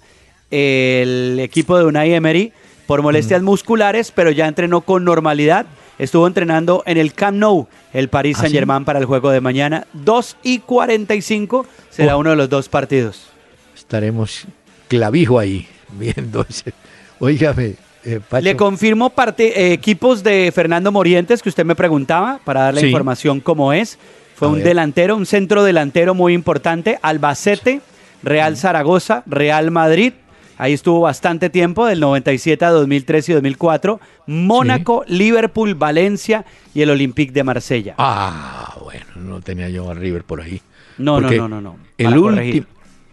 [0.51, 2.51] el equipo de Unai Emery
[2.85, 5.65] por molestias musculares, pero ya entrenó con normalidad.
[6.01, 9.39] Estuvo entrenando en el Camp Nou, el Paris ¿Ah, Saint Germain para el juego de
[9.39, 9.85] mañana.
[9.93, 12.19] 2 y 45 será Oh.
[12.21, 13.27] uno de los dos partidos.
[13.75, 14.45] Estaremos
[14.87, 16.73] clavijo ahí viendo ese.
[17.19, 18.19] Óigame, eh.
[18.41, 22.87] Le confirmo parte, eh, equipos de Fernando Morientes que usted me preguntaba para darle Sí.
[22.87, 23.99] información cómo es.
[24.35, 24.63] Fue A un ver.
[24.69, 26.97] delantero, un centro delantero muy importante.
[27.03, 27.79] Albacete,
[28.23, 30.13] Real Zaragoza, Real Madrid.
[30.61, 33.99] Ahí estuvo bastante tiempo, del 97 a 2003 y 2004.
[34.27, 36.45] Mónaco, Liverpool, Valencia
[36.75, 37.95] y el Olympique de Marsella.
[37.97, 40.61] Ah, bueno, no tenía yo a River por ahí.
[40.99, 41.77] no, no, no, no, no.
[41.97, 42.67] El último.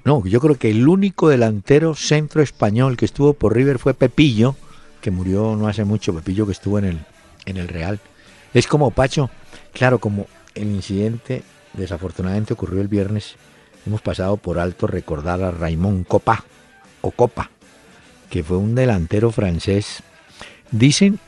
[0.04, 4.54] No, yo creo que el único delantero centro español que estuvo por River fue Pepillo,
[5.00, 6.98] que murió no hace mucho, Pepillo que estuvo en el,
[7.46, 7.98] en el Real.
[8.52, 9.30] Es como Pacho,
[9.72, 13.36] claro, como el incidente desafortunadamente ocurrió el viernes,
[13.86, 16.44] hemos pasado por alto recordar a Raymond Copa,
[17.00, 17.50] o Copa,
[18.30, 20.02] que fue un delantero francés.
[20.70, 21.18] Dicen,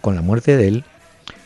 [0.00, 0.84] con la muerte de él,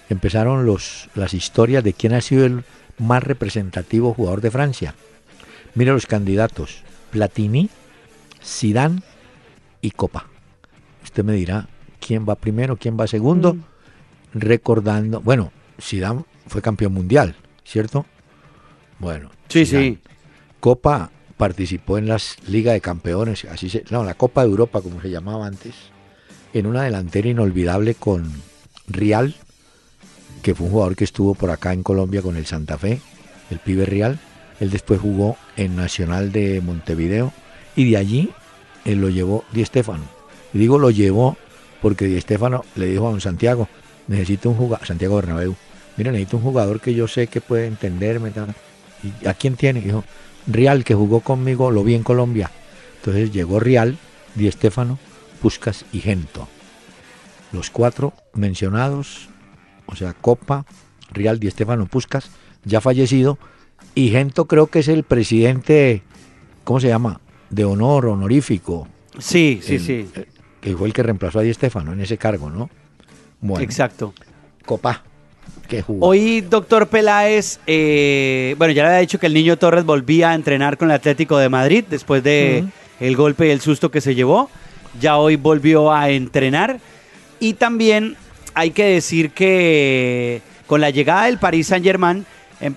[0.08, 2.64] empezaron los, las historias de quién ha sido el
[2.98, 4.94] más representativo jugador de Francia.
[5.74, 7.68] Mira los candidatos: Platini,
[8.42, 9.02] Zidane
[9.80, 10.26] y Copa.
[11.02, 11.68] Usted me dirá
[12.00, 13.60] quién va primero, quién va segundo, Mm.
[14.34, 15.20] recordando.
[15.20, 18.06] Bueno, Zidane fue campeón mundial, ¿cierto?
[18.98, 19.84] Bueno, Sí, Zidane.
[19.86, 19.98] sí.
[20.60, 25.00] Copa participó en las Liga de Campeones, así se, no, la Copa de Europa como
[25.00, 25.74] se llamaba antes,
[26.52, 28.32] en una delantera inolvidable con
[28.86, 29.34] Rial,
[30.42, 33.00] que fue un jugador que estuvo por acá en Colombia con el Santa Fe,
[33.50, 34.18] el pibe Real.
[34.60, 37.32] Él después jugó en Nacional de Montevideo
[37.74, 38.30] y de allí
[38.84, 40.04] él lo llevó Di Stéfano.
[40.52, 41.36] Y digo lo llevó
[41.82, 43.68] porque Di Stéfano le dijo a don Santiago,
[44.06, 45.56] necesito un jugador, Santiago Bernabéu,
[45.96, 48.30] mira, necesito un jugador que yo sé que puede entenderme.
[48.30, 48.54] tal".
[49.02, 49.80] ¿Y a quién tiene?
[49.80, 50.04] Dijo,
[50.46, 52.50] Real, que jugó conmigo, lo vi en Colombia.
[52.96, 53.96] Entonces llegó Real,
[54.34, 54.98] Di Stéfano,
[55.40, 56.48] Puscas y Gento.
[57.52, 59.28] Los cuatro mencionados,
[59.86, 60.66] o sea, Copa,
[61.12, 62.30] Real, Di Stéfano, Puscas,
[62.64, 63.38] ya fallecido.
[63.94, 66.02] Y Gento creo que es el presidente,
[66.64, 67.20] ¿cómo se llama?
[67.50, 68.88] De honor, honorífico.
[69.18, 70.08] Sí, sí, el- sí.
[70.14, 70.26] eh,
[70.60, 72.70] Que fue el que reemplazó a Di Stéfano en ese cargo, ¿no?
[73.40, 74.14] Bueno, Exacto.
[74.64, 75.04] Copa,
[76.00, 80.34] Hoy, doctor Peláez, eh, bueno, ya le había dicho que el niño Torres volvía a
[80.34, 82.64] entrenar con el Atlético de Madrid después de
[83.00, 84.50] el golpe y el susto que se llevó.
[85.00, 86.78] Ya hoy volvió a entrenar.
[87.40, 88.16] Y también
[88.54, 92.24] hay que decir que con la llegada del Paris Saint Germain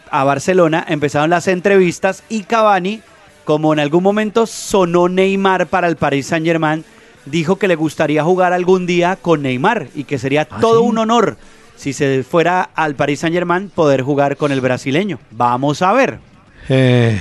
[0.09, 3.01] a Barcelona empezaron las entrevistas y Cavani,
[3.45, 6.83] como en algún momento sonó Neymar para el Paris Saint Germain,
[7.25, 10.87] dijo que le gustaría jugar algún día con Neymar y que sería ¿Ah, todo sí?
[10.87, 11.37] un honor
[11.77, 15.19] si se fuera al Paris Saint Germain poder jugar con el brasileño.
[15.31, 16.19] Vamos a ver.
[16.67, 17.17] Eh,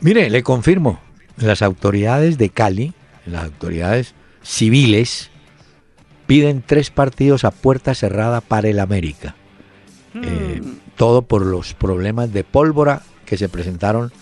[0.00, 1.00] mire, le confirmo,
[1.38, 2.92] las autoridades de Cali,
[3.26, 5.30] las autoridades civiles,
[6.26, 9.34] piden tres partidos a puerta cerrada para el América.
[10.22, 10.60] Eh,
[10.96, 14.12] todo por los problemas de pólvora que se presentaron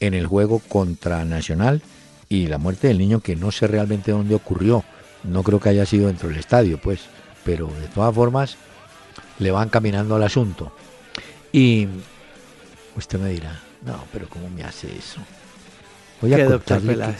[0.00, 1.82] en el juego contra Nacional
[2.28, 4.84] y la muerte del niño que no sé realmente dónde ocurrió.
[5.24, 7.00] No creo que haya sido dentro del estadio, pues,
[7.44, 8.56] pero de todas formas
[9.38, 10.72] le van caminando al asunto.
[11.52, 11.86] Y
[12.96, 15.20] usted me dirá, no, pero ¿cómo me hace eso?
[16.20, 17.14] Voy a ¿Qué, doctor contarle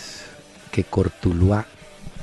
[0.70, 1.66] que, que Cortuluá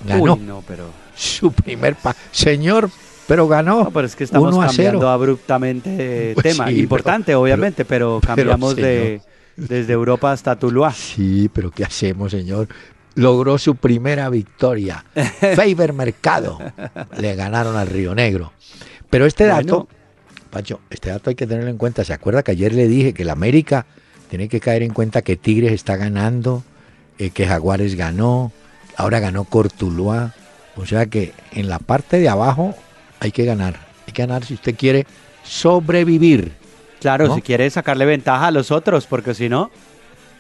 [0.06, 2.90] ganó Uy, no, pero, su primer pa Señor,
[3.28, 3.86] pero ganó.
[3.86, 5.10] no, pero es que estamos 1 a cambiando 0.
[5.10, 6.68] abruptamente Pues tema.
[6.68, 9.22] sí, Importante, pero- obviamente, pero, pero, cambiamos de
[9.56, 10.92] desde Europa hasta Tuluá.
[10.92, 12.68] Sí, pero ¿qué hacemos, señor?
[13.16, 15.06] Logró su primera victoria.
[15.56, 16.58] Faber Mercado.
[17.20, 18.52] Le ganaron al Río Negro.
[19.14, 19.88] Pero este dato, Bueno.
[20.50, 22.04] Pacho, este dato hay que tenerlo en cuenta.
[22.04, 23.86] ¿Se acuerda que ayer le dije que el América
[24.28, 26.64] tiene que caer en cuenta que Tigres está ganando,
[27.20, 28.52] eh, que Jaguares ganó,
[28.98, 30.34] ahora ganó Cortuluá?
[30.76, 32.74] O sea que en la parte de abajo
[33.20, 33.80] hay que ganar.
[34.08, 35.06] Hay que ganar si usted quiere
[35.44, 36.52] sobrevivir.
[37.00, 37.36] Claro, ¿No?
[37.36, 39.70] si quiere sacarle ventaja a los otros, porque si no.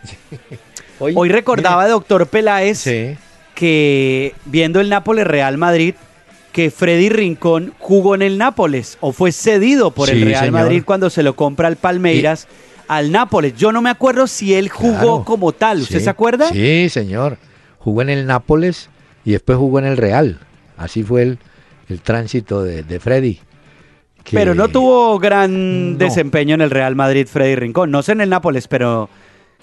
[1.00, 3.16] Hoy, Hoy recordaba, doctor Peláez, Sí.
[3.54, 5.94] que viendo el Nápoles Real Madrid,
[6.54, 10.62] que Freddy Rincón jugó en el Nápoles o fue cedido por el Real señor.
[10.62, 12.48] Madrid cuando se lo compra al Palmeiras
[12.88, 13.56] al Nápoles.
[13.58, 15.80] Yo no me acuerdo si él jugó Claro, como tal.
[15.82, 16.04] ¿Usted sí.
[16.06, 16.50] se acuerda?
[16.50, 17.38] Sí, señor.
[17.80, 18.90] Jugó en el Nápoles
[19.26, 20.40] y después jugó en el Real.
[20.78, 21.40] Así fue el,
[21.90, 23.40] el tránsito de, de Freddy.
[24.24, 25.98] que- Pero no tuvo gran No.
[25.98, 27.90] desempeño en el Real Madrid, Freddy Rincón.
[27.90, 29.10] No sé en el Nápoles, pero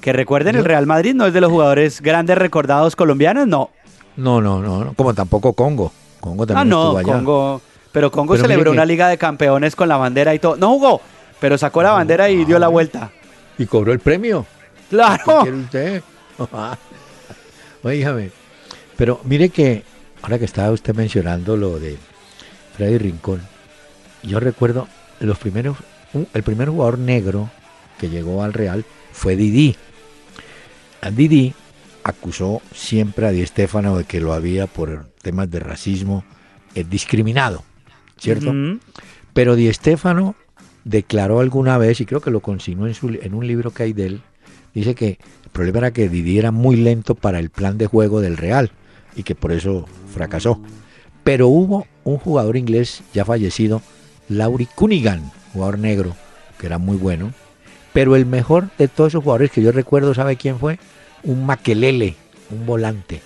[0.01, 3.71] que recuerden, el Real Madrid no es de los jugadores grandes recordados colombianos, no.
[4.17, 5.93] No, no, no, no, como tampoco Congo.
[6.21, 7.13] Congo Ah, también no, estuvo allá.
[7.13, 7.63] Congo.
[7.93, 10.57] Pero Congo Pero celebró que- una liga de campeones con la bandera y todo.
[10.57, 11.01] No jugó,
[11.41, 13.11] pero sacó la bandera y dio la vuelta.
[13.59, 14.47] Y cobró el premio.
[14.89, 15.41] ¿Qué Claro.
[15.43, 16.03] quiere usted?
[17.83, 18.31] Oígame.
[18.97, 19.83] Pero mire que,
[20.23, 21.97] ahora que estaba usted mencionando lo de
[22.77, 23.41] Freddy Rincón,
[24.23, 24.89] yo recuerdo
[25.21, 25.77] los primeros,
[26.35, 27.49] el primer jugador negro
[27.99, 29.77] que llegó al Real fue Didi.
[31.01, 31.55] A Didi
[32.05, 36.25] acusó siempre a Di Stéfano de que lo había por temas de racismo
[36.75, 37.63] eh, discriminado,
[38.19, 38.53] ¿cierto?
[39.33, 40.35] Pero Di Stéfano
[40.85, 43.93] declaró alguna vez, y creo que lo consignó en, su en un libro que hay
[43.93, 44.23] de él,
[44.75, 48.21] dice que el problema era que Didi era muy lento para el plan de juego
[48.21, 48.71] del Real
[49.17, 50.61] y que por eso fracasó.
[51.25, 53.83] Pero hubo un jugador inglés ya fallecido,
[54.29, 56.17] Laurie Cunningham, jugador negro,
[56.59, 57.33] que era muy bueno.
[57.93, 60.79] Pero el mejor de todos esos jugadores que yo recuerdo, ¿sabe quién fue?
[61.25, 62.15] Un Maquelele,
[62.51, 63.21] un volante.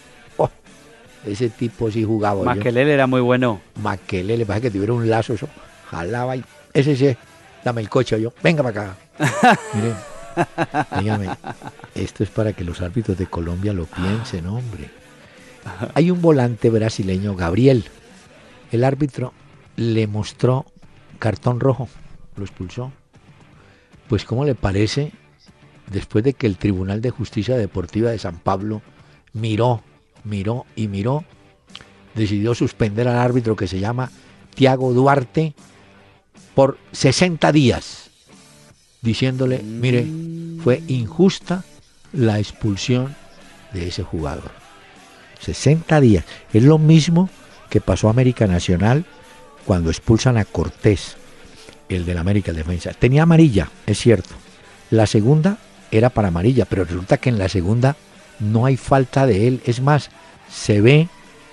[1.26, 2.40] Ese tipo sí jugaba.
[2.40, 2.44] yo.
[2.44, 3.60] Maquelele era muy bueno.
[3.80, 5.48] Maquelele, pasa que tuviera un lazo, eso
[5.90, 7.16] jalaba y ese sí,
[7.64, 9.58] dame el coche yo, venga para acá.
[9.74, 9.94] Miren,
[10.98, 11.30] dígame,
[11.94, 14.90] esto es para que los árbitros de Colombia lo piensen, hombre.
[15.94, 17.84] Hay un volante brasileño, Gabriel.
[18.70, 19.32] El árbitro
[19.76, 20.66] le mostró
[21.18, 21.88] cartón rojo,
[22.36, 22.92] lo expulsó.
[24.08, 25.12] Pues, ¿cómo le parece?
[25.90, 28.82] Después de que el Tribunal de Justicia Deportiva de San Pablo
[29.32, 29.82] miró,
[30.24, 31.24] miró y miró,
[32.14, 34.10] decidió suspender al árbitro que se llama
[34.54, 35.54] Tiago Duarte
[36.54, 38.10] por 60 días,
[39.02, 40.06] diciéndole, mire,
[40.62, 41.64] fue injusta
[42.12, 43.14] la expulsión
[43.72, 44.52] de ese jugador.
[45.40, 46.24] 60 días.
[46.52, 47.28] Es lo mismo
[47.68, 49.04] que pasó a América Nacional
[49.66, 51.16] cuando expulsan a Cortés,
[51.88, 52.92] el del América defensa.
[52.92, 54.34] Tenía amarilla, es cierto.
[54.90, 55.58] La segunda
[55.90, 57.96] era para amarilla, pero resulta que en la segunda
[58.40, 59.60] no hay falta de él.
[59.64, 60.10] Es más,
[60.50, 61.08] se ve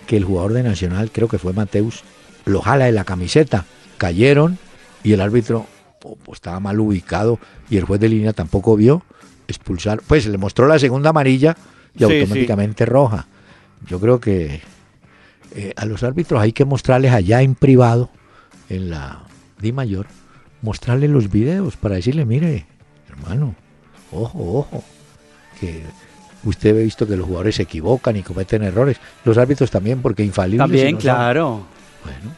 [0.07, 2.03] que el jugador de Nacional, creo que fue Mateus,
[2.45, 3.65] lo jala de la camiseta.
[3.97, 4.57] Cayeron
[5.03, 5.67] y el árbitro
[6.03, 9.03] oh, pues, estaba mal ubicado y el juez de línea tampoco vio
[9.47, 10.01] expulsar.
[10.05, 11.55] Pues le mostró la segunda amarilla
[11.95, 13.27] y Sí, automáticamente roja.
[13.88, 14.61] Yo creo que
[15.55, 18.09] eh, a los árbitros hay que mostrarles allá en privado,
[18.69, 19.23] en la
[19.59, 20.07] Di Mayor,
[20.61, 22.65] mostrarles los videos para decirle, mire,
[23.09, 23.55] hermano,
[24.11, 24.84] ojo, ojo,
[25.59, 25.84] que
[26.43, 28.97] usted ha visto que los jugadores se equivocan y cometen errores.
[29.25, 30.65] Los árbitros también, porque infalibles.
[30.65, 31.01] si También, no son.
[31.01, 31.65] claro.
[32.03, 32.35] Bueno,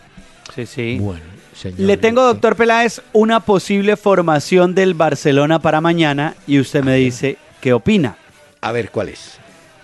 [0.56, 0.97] Sí, sí.
[0.99, 1.22] bueno,
[1.56, 1.80] señor.
[1.80, 7.38] Le tengo, doctor Peláez, una posible formación del Barcelona para mañana y usted me dice
[7.62, 8.18] qué opina.
[8.62, 9.38] A ver, ¿cuál es?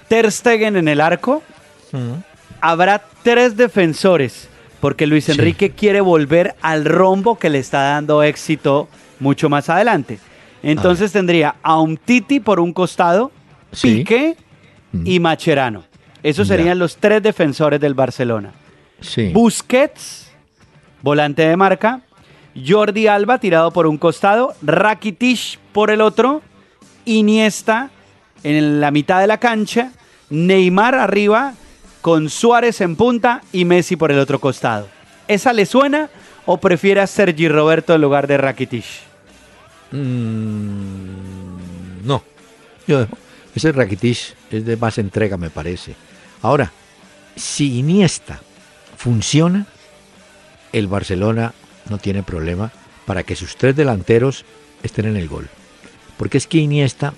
[0.07, 1.41] Ter Stegen en el arco.
[2.61, 4.47] Habrá tres defensores
[4.79, 5.31] porque Luis Sí.
[5.33, 8.87] Enrique quiere volver al rombo que le está dando éxito
[9.19, 10.19] mucho más adelante.
[10.63, 13.31] Entonces tendría a un Titi por un costado,
[13.71, 13.95] Sí.
[13.97, 14.35] Piqué
[14.91, 15.07] Mm.
[15.07, 15.83] y Macherano.
[16.23, 16.55] Esos Ya.
[16.55, 18.51] serían los tres defensores del Barcelona.
[19.01, 19.31] Sí.
[19.33, 20.31] Busquets,
[21.01, 22.01] volante de marca.
[22.67, 24.53] Jordi Alba tirado por un costado.
[24.61, 26.41] Rakitic por el otro.
[27.05, 27.89] Iniesta
[28.43, 29.91] en la mitad de la cancha.
[30.29, 31.53] Neymar arriba
[32.01, 34.87] con Suárez en punta y Messi por el otro costado.
[35.27, 36.09] ¿Esa le suena
[36.45, 38.85] o prefiere a Sergi Roberto en lugar de Rakitic?
[39.91, 42.23] Mm, no.
[42.87, 43.05] Yo,
[43.55, 45.95] ese Rakitic es de más entrega, me parece.
[46.41, 46.71] Ahora,
[47.35, 48.39] si Iniesta
[48.97, 49.65] funciona,
[50.71, 51.53] el Barcelona
[51.89, 52.71] no tiene problema
[53.05, 54.45] para que sus tres delanteros
[54.83, 55.49] estén en el gol.
[56.17, 57.13] Porque es que Iniesta,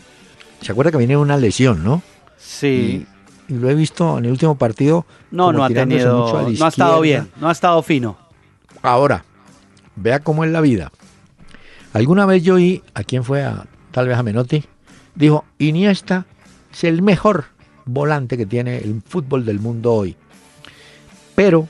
[0.61, 2.01] ¿se acuerda que viene una lesión, no?
[2.37, 3.05] Sí.
[3.49, 5.05] Y, y lo he visto en el último partido.
[5.31, 6.25] no, no ha tenido.
[6.25, 7.29] mucho a la No ha estado bien.
[7.39, 8.17] No ha estado fino.
[8.81, 9.25] Ahora,
[9.95, 10.91] vea cómo es la vida.
[11.93, 13.43] Alguna vez yo oí, ¿a quién fue?
[13.43, 14.63] A, tal vez a Menotti,
[15.15, 16.25] dijo, Iniesta
[16.71, 17.45] es el mejor
[17.85, 20.15] volante que tiene el fútbol del mundo hoy.
[21.35, 21.67] Pero,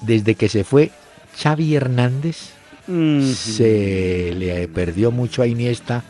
[0.00, 0.90] desde que se fue
[1.36, 2.52] Xavi Hernández,
[2.86, 6.02] Mm, se le perdió mucho a Iniesta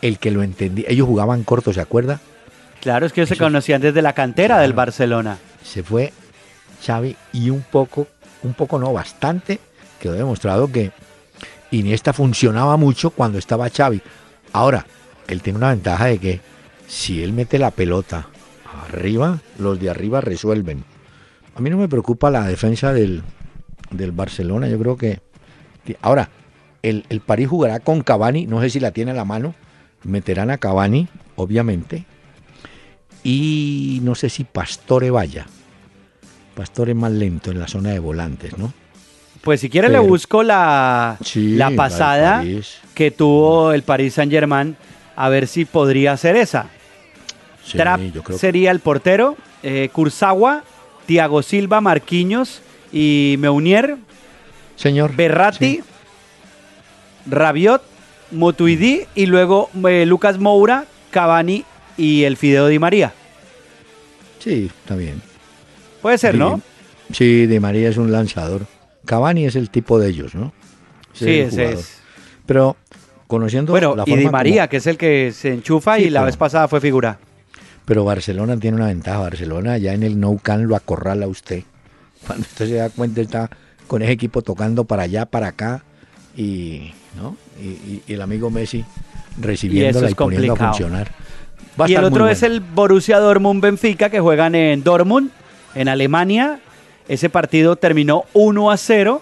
[0.00, 0.86] el que lo entendía.
[0.88, 2.20] Ellos jugaban corto, ¿se acuerda?
[2.80, 4.72] Claro, es que ellos se conocían desde la cantera del.
[4.72, 5.38] Barcelona.
[5.62, 6.12] se fue
[6.84, 8.06] Xavi y un poco,
[8.42, 9.58] un poco no, bastante,
[10.00, 10.92] quedó demostrado que
[11.70, 14.00] Iniesta funcionaba mucho cuando estaba Xavi.
[14.52, 14.86] Ahora,
[15.28, 16.40] él tiene una ventaja de que
[16.86, 18.28] si él mete la pelota
[18.88, 20.84] arriba, los de arriba resuelven.
[21.54, 23.22] A mí no me preocupa la defensa del,
[23.90, 25.20] del Barcelona, yo creo que...
[26.00, 26.30] Ahora,
[26.82, 29.54] el, el París jugará con Cavani, no sé si la tiene a la mano,
[30.02, 32.04] meterán a Cavani, obviamente,
[33.22, 35.46] y no sé si Pastore vaya.
[36.54, 38.72] Pastore más lento en la zona de volantes, ¿no?
[39.40, 42.42] Pues si quiere le busco la, Sí, la pasada
[42.94, 44.74] que tuvo el Paris Saint Germain,
[45.16, 46.66] a ver si podría ser esa.
[47.64, 50.64] Sí, Trapp yo creo que- sería el portero, eh, Kurzawa,
[51.06, 52.60] Thiago Silva, Marquinhos
[52.92, 53.96] y Meunier,
[54.76, 55.14] Señor.
[55.16, 55.82] Berratti, sí.
[57.26, 57.82] Rabiot,
[58.32, 61.64] Motuidi y luego eh, Lucas Moura, Cavani
[61.96, 63.12] y el Fideo Di María.
[64.40, 65.22] Sí, está bien.
[66.02, 66.60] Puede ser, ¿no?
[67.12, 68.66] Sí, Di María es un lanzador.
[69.06, 70.52] Cavani es el tipo de ellos, ¿no?
[71.14, 71.78] Ese Sí, ese jugador.
[71.78, 71.98] es.
[72.46, 72.76] Pero
[73.26, 76.04] conociendo Bueno, la y forma Di como- María, que es el que se enchufa Sí,
[76.04, 77.18] y la pero- vez pasada fue figura.
[77.84, 79.18] Pero Barcelona tiene una ventaja.
[79.18, 81.62] Barcelona ya en el Nou Camp lo acorrala a usted.
[82.26, 83.50] Cuando usted se da cuenta está
[83.86, 85.84] con ese equipo tocando para allá, para acá
[86.36, 87.36] y, ¿no?
[87.60, 88.84] y, y- y el amigo Messi
[89.38, 91.10] recibiéndola y, es poniendo a funcionar.
[91.78, 92.54] Va a Y el otro es bueno.
[92.54, 95.30] el Borussia Dortmund Benfica que juegan en Dortmund,
[95.74, 96.60] en Alemania.
[97.08, 99.20] Ese partido terminó 1 a 0.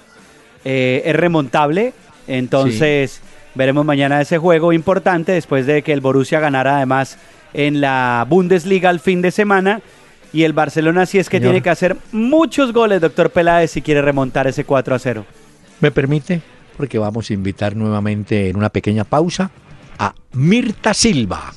[0.65, 1.93] eh, es remontable.
[2.29, 3.21] Entonces
[3.55, 7.19] veremos mañana ese juego importante después de que el Borussia ganara además
[7.55, 9.81] en la Bundesliga al fin de semana.
[10.33, 11.51] Y el Barcelona sí es que Señor.
[11.51, 15.27] tiene que hacer muchos goles, doctor Peláez, si quiere remontar ese 4 a 0.
[15.81, 16.41] ¿Me permite?
[16.77, 19.51] Porque vamos a invitar nuevamente en una pequeña pausa
[19.99, 21.53] a Mirta Silva.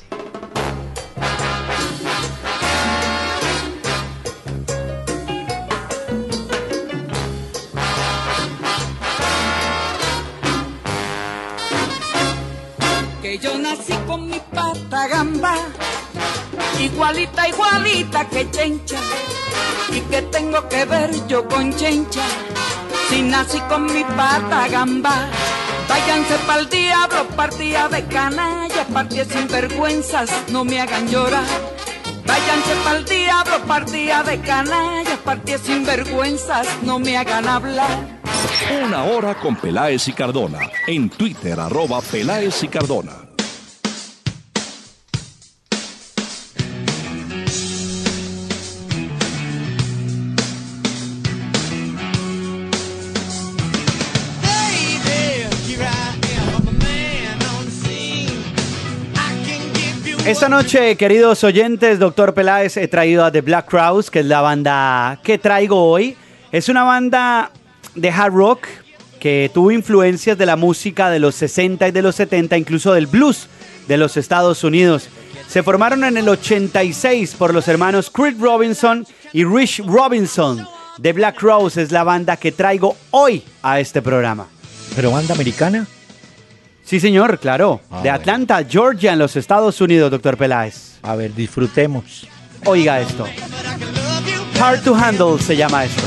[14.18, 15.54] Mi pata gamba,
[16.80, 18.98] igualita, igualita que chencha,
[19.90, 22.22] y que tengo que ver yo con chencha,
[23.08, 25.28] si nací con mi pata gamba.
[25.88, 31.46] Váyanse pa'l diablo, partida de canalla, partida sin vergüenzas, no me hagan llorar.
[32.26, 38.18] Váyanse pa'l diablo, partida de canalla, partida sin vergüenzas, no me hagan hablar.
[38.84, 40.58] Una hora con Peláez y Cardona.
[40.88, 43.25] En Twitter, arroba Peláez y Cardona.
[60.26, 64.40] Esta noche, queridos oyentes, doctor Peláez, he traído a The Black Crowes, que es la
[64.40, 66.16] banda que traigo hoy.
[66.50, 67.52] Es una banda
[67.94, 68.66] de hard rock
[69.20, 73.06] que tuvo influencias de la música de los 60 y de los 70, incluso del
[73.06, 73.48] blues
[73.86, 75.08] de los Estados Unidos.
[75.46, 80.66] Se formaron en el 86 por los hermanos Creed Robinson y Rich Robinson.
[81.00, 84.48] The Black Crowes es la banda que traigo hoy a este programa.
[84.96, 85.86] ¿Pero banda americana?
[86.86, 87.80] Sí, señor, claro.
[87.90, 88.14] Ah, de bueno.
[88.14, 90.98] Atlanta, Georgia, en los Estados Unidos, doctor Peláez.
[91.02, 92.28] A ver, disfrutemos.
[92.64, 93.26] Oiga esto.
[94.60, 96.02] Hard to Handle se llama esto.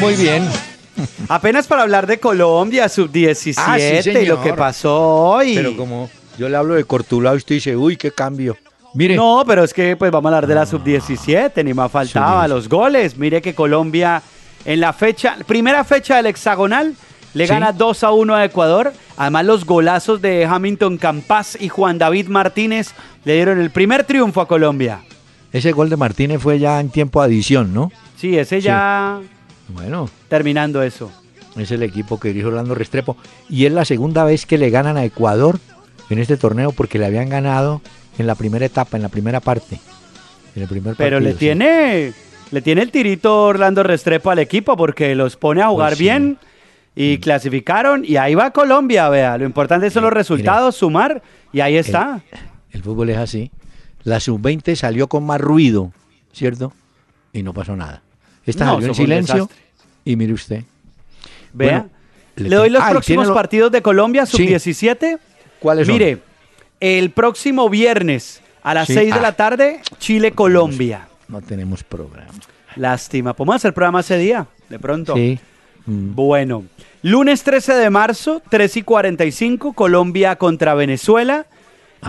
[0.00, 0.48] Muy bien.
[1.28, 5.56] Apenas para hablar de Colombia, sub-17 Ah, sí, y lo que pasó hoy.
[5.56, 8.56] Pero como yo le hablo de Cortulá, usted dice, uy, qué cambio.
[8.94, 12.42] Mire, No, pero es que pues vamos a hablar de la sub-17, ni más faltaba
[12.44, 12.48] Sub-17.
[12.48, 13.16] los goles.
[13.18, 14.22] Mire que Colombia
[14.64, 16.94] en la fecha, primera fecha del hexagonal,
[17.34, 17.52] le Sí.
[17.52, 18.92] gana 2 a 1 a Ecuador.
[19.16, 22.92] Además los golazos de Hamilton Campas y Juan David Martínez
[23.24, 25.00] le dieron el primer triunfo a Colombia.
[25.52, 27.90] ese gol de Martínez fue ya en tiempo de adición, ¿no?
[28.16, 29.18] Sí, ese ya
[29.68, 31.10] Bueno, terminando eso.
[31.56, 33.16] es el equipo que dirige Orlando Restrepo.
[33.48, 35.58] Y es la segunda vez que le ganan a Ecuador
[36.10, 37.80] en este torneo porque le habían ganado
[38.18, 39.78] en la primera etapa, en la primera parte.
[40.54, 41.38] En el primer Pero le sí.
[41.38, 42.12] tiene,
[42.50, 46.04] le tiene el tirito Orlando Restrepo al equipo porque los pone a jugar Pues sí.
[46.04, 46.38] bien
[46.96, 49.38] y clasificaron y ahí va Colombia, vea.
[49.38, 52.20] Lo importante son los Mire, resultados, sumar y ahí está.
[52.72, 53.50] El fútbol es así.
[54.04, 55.92] La sub-20 salió con más ruido,
[56.32, 56.72] ¿cierto?
[57.32, 58.02] Y no pasó nada.
[58.46, 59.50] Esta No, salió en silencio
[60.04, 60.64] y mire usted.
[61.52, 61.70] Vea.
[61.80, 61.90] Bueno,
[62.36, 64.36] le, le doy los Ah, ¿y próximos lo- partidos de Colombia, Sí.
[64.38, 65.18] sub-17.
[65.60, 65.94] ¿Cuáles son?
[65.94, 66.18] Mire,
[66.80, 68.94] el próximo viernes a las Sí.
[68.94, 69.22] 6 de Ah.
[69.22, 71.08] la tarde, Chile-Colombia.
[71.28, 72.28] No tenemos programa.
[72.76, 73.34] Lástima.
[73.34, 74.46] ¿Podemos hacer programa ese día?
[74.68, 75.14] De pronto.
[75.14, 75.38] Sí.
[75.86, 76.14] Mm.
[76.14, 76.64] Bueno,
[77.02, 81.46] lunes 13 de marzo, 3 y 45, Colombia contra Venezuela.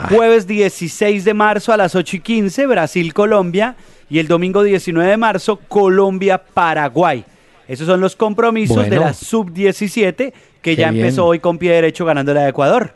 [0.10, 3.76] Jueves 16 de marzo a las 8 y 15, Brasil-Colombia.
[4.10, 7.26] Y el domingo 19 de marzo, Colombia-Paraguay.
[7.68, 11.06] Esos son los compromisos de la sub-17 que Qué ya bien.
[11.06, 12.94] empezó hoy con pie derecho ganando la de Ecuador.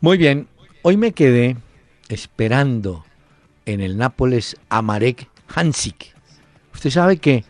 [0.00, 0.46] Muy bien.
[0.86, 1.56] Hoy me quedé
[2.10, 3.06] esperando
[3.64, 6.14] en el Nápoles a Marek Hansik.
[6.74, 7.42] Usted sabe que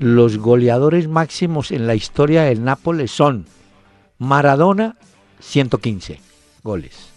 [0.00, 3.44] los goleadores máximos en la historia del Nápoles son
[4.16, 4.96] Maradona,
[5.40, 6.18] 115
[6.62, 7.10] goles.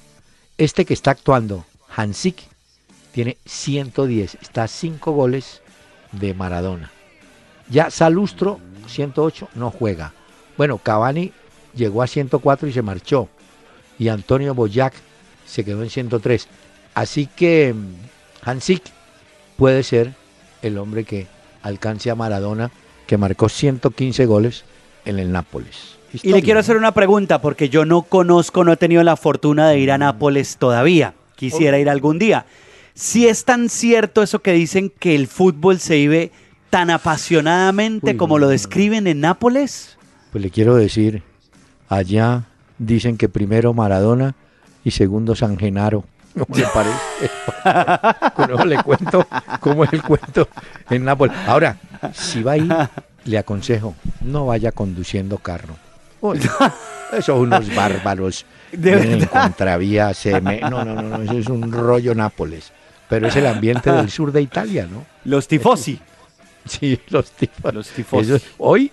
[0.58, 2.36] Este que está actuando, Hansik,
[3.14, 5.62] tiene 110, está a 5 goles
[6.12, 6.91] de Maradona.
[7.70, 10.12] Ya Salustro, 108, no juega.
[10.58, 11.32] Bueno, Cavani
[11.74, 13.30] llegó a 104 y se marchó.
[13.97, 14.93] Y Antonio Boyac
[15.45, 16.47] se quedó en 103.
[16.93, 18.83] Así que mm, Hansik
[19.57, 20.13] puede ser
[20.61, 21.27] el hombre que
[21.61, 22.71] alcance a Maradona,
[23.07, 24.63] que marcó 115 goles
[25.05, 25.97] en el Nápoles.
[26.23, 26.61] Y le quiero ¿no?
[26.61, 29.97] hacer una pregunta porque yo no conozco, no he tenido la fortuna de ir a
[29.97, 31.13] Nápoles todavía.
[31.35, 32.45] Quisiera ir algún día.
[32.93, 36.31] Si es tan cierto eso que dicen que el fútbol se vive
[36.69, 38.51] tan apasionadamente Uy, como no, lo no.
[38.51, 39.97] describen en Nápoles.
[40.31, 41.23] Pues le quiero decir,
[41.89, 42.45] allá
[42.77, 44.35] dicen que primero Maradona
[44.86, 46.05] y segundo San Genaro.
[46.33, 48.65] ¿Cómo le parece?
[48.67, 49.25] Le cuento
[49.61, 50.47] cómo es el cuento
[50.89, 51.36] en Nápoles.
[51.47, 51.77] Ahora,
[52.13, 52.67] si va ahí,
[53.25, 55.75] le aconsejo, no vaya conduciendo carro.
[56.21, 56.39] Uy,
[57.13, 58.45] esos unos bárbaros.
[58.71, 62.71] De en contravía, se me- No, no, no, no, eso es un rollo Nápoles.
[63.07, 65.05] Pero es el ambiente del sur de Italia, ¿no?
[65.25, 65.99] Los tifosi.
[66.65, 67.73] Sí, los tipos.
[67.73, 68.33] Los tifosi.
[68.57, 68.91] Hoy,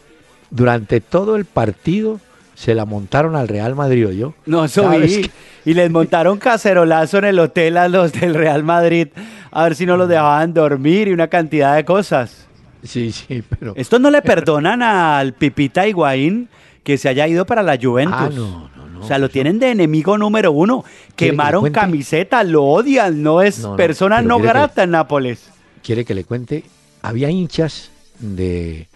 [0.51, 2.21] durante todo el partido,
[2.55, 4.35] se la montaron al Real Madrid, yo.
[4.47, 5.23] No, eso ¿Sabes vi.
[5.23, 5.31] qué?
[5.65, 9.09] Y les montaron cacerolazo en el hotel a los del Real Madrid
[9.53, 12.47] a ver si no los dejaban dormir y una cantidad de cosas.
[12.83, 13.75] Sí, sí, pero.
[13.77, 16.49] Estos no le perdonan al Pipita Higuaín
[16.83, 18.17] que se haya ido para la Juventus.
[18.19, 19.01] Ah, no, no, no.
[19.01, 20.83] O sea, lo tienen de enemigo número uno.
[20.83, 24.93] ¿Quiere que le Quemaron camiseta, lo odian, no es No, no, persona no grata en
[24.93, 25.51] Nápoles.
[25.83, 26.65] Quiere que le cuente.
[27.03, 28.89] Había hinchas de,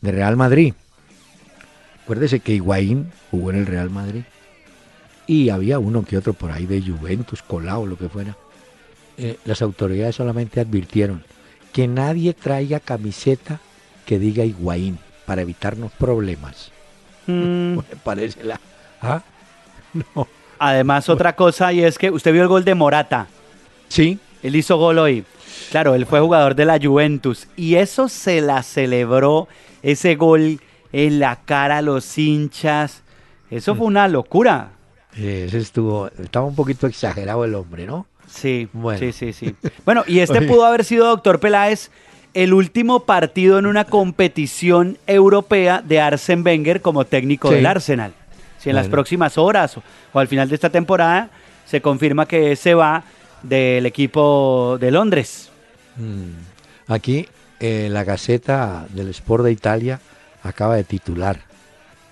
[0.00, 0.74] de Real Madrid.
[2.04, 4.22] Acuérdese que Higuaín jugó en el Real Madrid.
[5.26, 8.36] Y había uno que otro por ahí de Juventus, colado, lo que fuera.
[9.16, 11.24] Eh, las autoridades solamente advirtieron
[11.72, 13.60] que nadie traiga camiseta
[14.04, 16.70] que diga Higuaín para evitarnos problemas.
[17.26, 18.60] Mm, Me parece la.
[19.00, 19.22] ¿Ah?
[20.14, 20.26] No.
[20.58, 23.28] Además, otra cosa, y es que usted vio el gol de Morata.
[23.88, 24.18] Sí.
[24.42, 25.24] Él hizo gol hoy.
[25.70, 27.46] Claro, él fue jugador de la Juventus.
[27.56, 29.46] Y eso se la celebró,
[29.82, 30.60] ese gol
[30.96, 33.02] en la cara a los hinchas.
[33.50, 34.70] Eso fue una locura.
[35.16, 36.08] Ese estuvo.
[36.22, 38.06] Estaba un poquito exagerado el hombre, ¿no?
[38.28, 38.98] Sí, Bueno.
[39.00, 39.54] sí, sí, sí.
[39.84, 41.90] Bueno, y este pudo haber sido, doctor Peláez,
[42.32, 47.56] el último partido en una competición europea de Arsen Wenger como técnico Sí.
[47.56, 48.12] del Arsenal.
[48.58, 49.82] Si en las próximas horas o,
[50.12, 51.28] o al final de esta temporada
[51.66, 53.02] se confirma que se va
[53.42, 55.50] del equipo de Londres.
[55.96, 56.90] Mm.
[56.92, 57.28] Aquí
[57.60, 60.00] eh, la Gaceta del Sport de Italia
[60.44, 61.40] acaba de titular.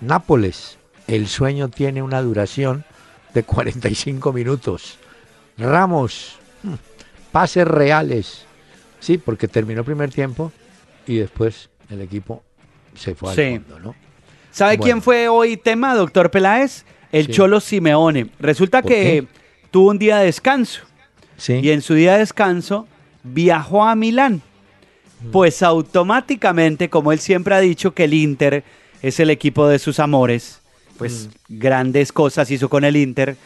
[0.00, 2.84] Nápoles, el sueño tiene una duración
[3.34, 4.98] de 45 minutos.
[5.56, 6.74] Ramos, mm,
[7.30, 8.44] pases reales.
[9.00, 10.52] Sí, porque terminó el primer tiempo
[11.06, 12.42] y después el equipo
[12.94, 13.42] se fue Sí.
[13.42, 13.94] al fondo, ¿no?
[14.50, 14.84] ¿Sabe Bueno.
[14.84, 16.84] quién fue hoy tema, doctor Peláez?
[17.10, 17.32] El Sí.
[17.32, 18.30] Cholo Simeone.
[18.38, 19.26] Resulta ¿Por que qué?
[19.70, 20.82] tuvo un día de descanso.
[21.38, 21.54] Sí.
[21.54, 22.86] y en su día de descanso
[23.24, 24.42] viajó a Milán.
[25.30, 28.64] Pues automáticamente, como él siempre ha dicho que el Inter
[29.02, 30.60] es el equipo de sus amores,
[30.98, 33.36] pues grandes cosas hizo con el Inter,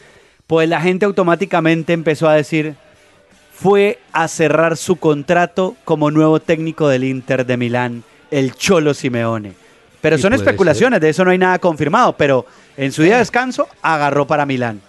[0.47, 2.75] pues la gente automáticamente empezó a decir,
[3.53, 9.53] fue a cerrar su contrato como nuevo técnico del Inter de Milán, el Cholo Simeone.
[10.01, 12.45] Pero son especulaciones, de eso no hay nada confirmado, pero
[12.77, 14.79] en su día de descanso agarró para Milán.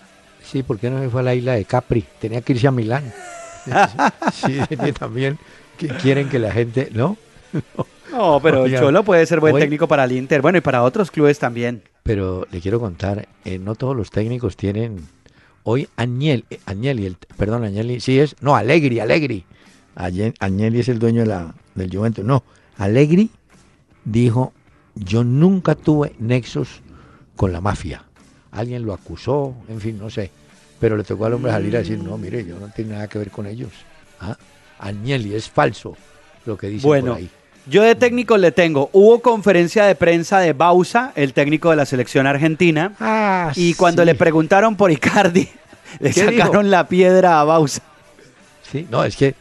[0.44, 2.04] Sí, ¿por qué no se fue a la isla de Capri?
[2.20, 3.12] Tenía que irse a Milán.
[4.32, 4.58] sí,
[4.98, 5.38] también
[5.78, 7.16] que quieren que la gente, ¿no?
[8.12, 10.82] No, pero Oiga, Cholo puede ser buen hoy- técnico para el Inter, bueno, y para
[10.82, 11.82] otros clubes también.
[12.02, 15.06] Pero le quiero contar, eh, no todos los técnicos tienen.
[15.62, 19.44] Hoy Agnelli, eh, Agnelli, el, perdón, Agnelli, sí es, no, Allegri, Allegri.
[19.96, 22.24] Agne- Agnelli es el dueño de la, del Juventus.
[22.24, 22.44] No,
[22.78, 23.30] Allegri
[24.04, 24.52] dijo,
[24.94, 26.80] yo nunca tuve nexos
[27.36, 28.04] con la mafia.
[28.50, 30.30] Alguien lo acusó, en fin, no sé.
[30.80, 33.18] Pero le tocó al hombre salir a decir, no, mire, yo no tengo nada que
[33.18, 33.70] ver con ellos.
[34.20, 34.36] ¿Ah?
[34.78, 35.96] Agnelli, es falso
[36.46, 37.30] lo que dice Bueno, por ahí.
[37.66, 38.90] yo de técnico le tengo.
[38.92, 44.02] Hubo conferencia de prensa de Bausa, el técnico de la selección argentina, Ah, y cuando
[44.02, 44.06] sí.
[44.06, 45.48] le preguntaron por Icardi,
[46.00, 47.82] le sacaron la piedra a Bausa.
[48.70, 49.34] Sí, no, es que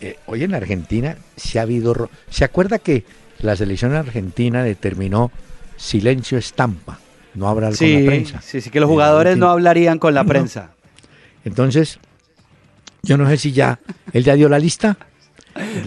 [0.00, 2.08] eh, hoy en Argentina se ha habido...
[2.30, 3.04] ¿Se acuerda que
[3.40, 5.30] la selección argentina determinó
[5.76, 6.98] silencio estampa?
[7.34, 8.40] No hablar con la prensa.
[8.42, 10.28] sí, sí, que los jugadores no hablarían con la No.
[10.28, 10.70] prensa.
[11.44, 11.98] Entonces,
[13.02, 13.78] yo no sé si ya...
[14.12, 14.96] ¿Él ya dio la lista?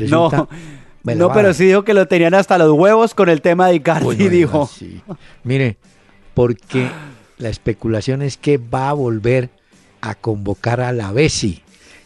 [0.10, 0.48] No, Resulta-
[1.04, 3.76] no, va pero sí dijo que lo tenían hasta los huevos con el tema de
[3.76, 4.70] Icardi, Uy, no diga dijo.
[5.44, 5.78] Mire,
[6.34, 6.90] porque
[7.38, 9.50] la especulación es que va a volver
[10.02, 11.62] a convocar a la Bessi.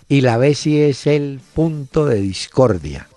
[0.09, 3.07] Y la Bessi es el punto de discordia.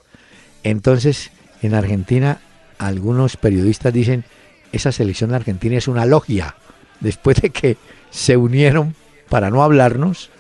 [0.62, 1.30] Entonces,
[1.62, 2.40] en Argentina
[2.78, 4.24] algunos periodistas dicen,
[4.72, 6.56] esa selección argentina es una logia.
[7.00, 7.76] Después de que
[8.10, 8.94] se unieron
[9.28, 10.30] para no hablarnos,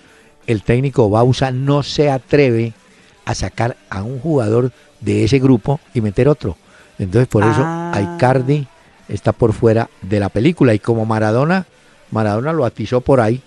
[0.52, 2.72] el técnico Bausa no se atreve
[3.24, 6.56] a sacar a un jugador de ese grupo y meter otro.
[6.98, 8.14] Entonces por eso Ah.
[8.16, 8.66] Icardi
[9.08, 11.66] está por fuera de la película y como Maradona,
[12.10, 13.40] Maradona lo atizó por ahí.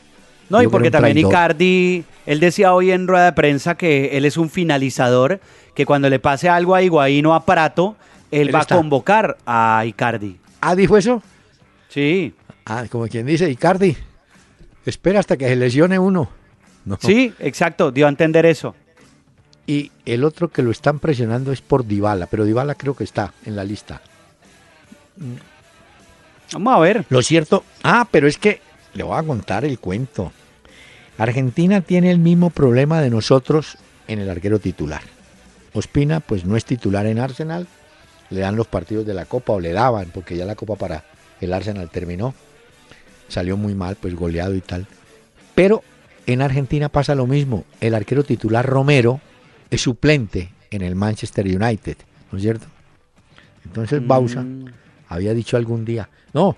[0.50, 1.32] No, y porque también traidor.
[1.32, 5.40] Icardi, él decía hoy en rueda de prensa que él es un finalizador,
[5.74, 7.96] que cuando le pase algo a Higuaín o a Prato,
[8.30, 8.76] él, Él va está.
[8.76, 10.38] a convocar a Icardi.
[10.62, 11.22] Ah, dijo eso.
[11.90, 12.34] Sí,
[12.66, 13.96] Ah, como quien dice, Icardi,
[14.86, 16.30] espera hasta que se lesione uno.
[16.86, 16.98] No.
[17.02, 18.76] sí, exacto, dio a entender eso.
[19.66, 23.34] Y el otro que lo están presionando es por Dybala, pero Dybala creo que está
[23.46, 24.02] en la lista.
[26.52, 27.06] Vamos a ver.
[27.10, 28.60] Lo cierto, ah, pero es que
[28.94, 30.32] le voy a contar el cuento.
[31.18, 33.78] Argentina tiene el mismo problema de nosotros
[34.08, 35.02] en el arquero titular.
[35.74, 37.68] Ospina, pues no es titular en Arsenal,
[38.30, 41.04] le dan los partidos de la Copa o le daban, porque ya la Copa para
[41.40, 42.34] el Arsenal terminó.
[43.28, 44.86] Salió muy mal, pues goleado y tal.
[45.56, 45.84] Pero
[46.26, 47.66] en Argentina pasa lo mismo.
[47.82, 49.20] El arquero titular Romero
[49.70, 51.98] es suplente en el Manchester United,
[52.32, 52.68] ¿no es cierto?
[53.66, 54.66] Entonces Bausa Mm,
[55.08, 56.56] había dicho algún día, no,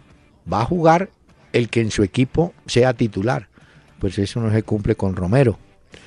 [0.51, 1.09] va a jugar
[1.53, 3.47] el que en su equipo sea titular.
[3.99, 5.57] Pues eso no se cumple con Romero.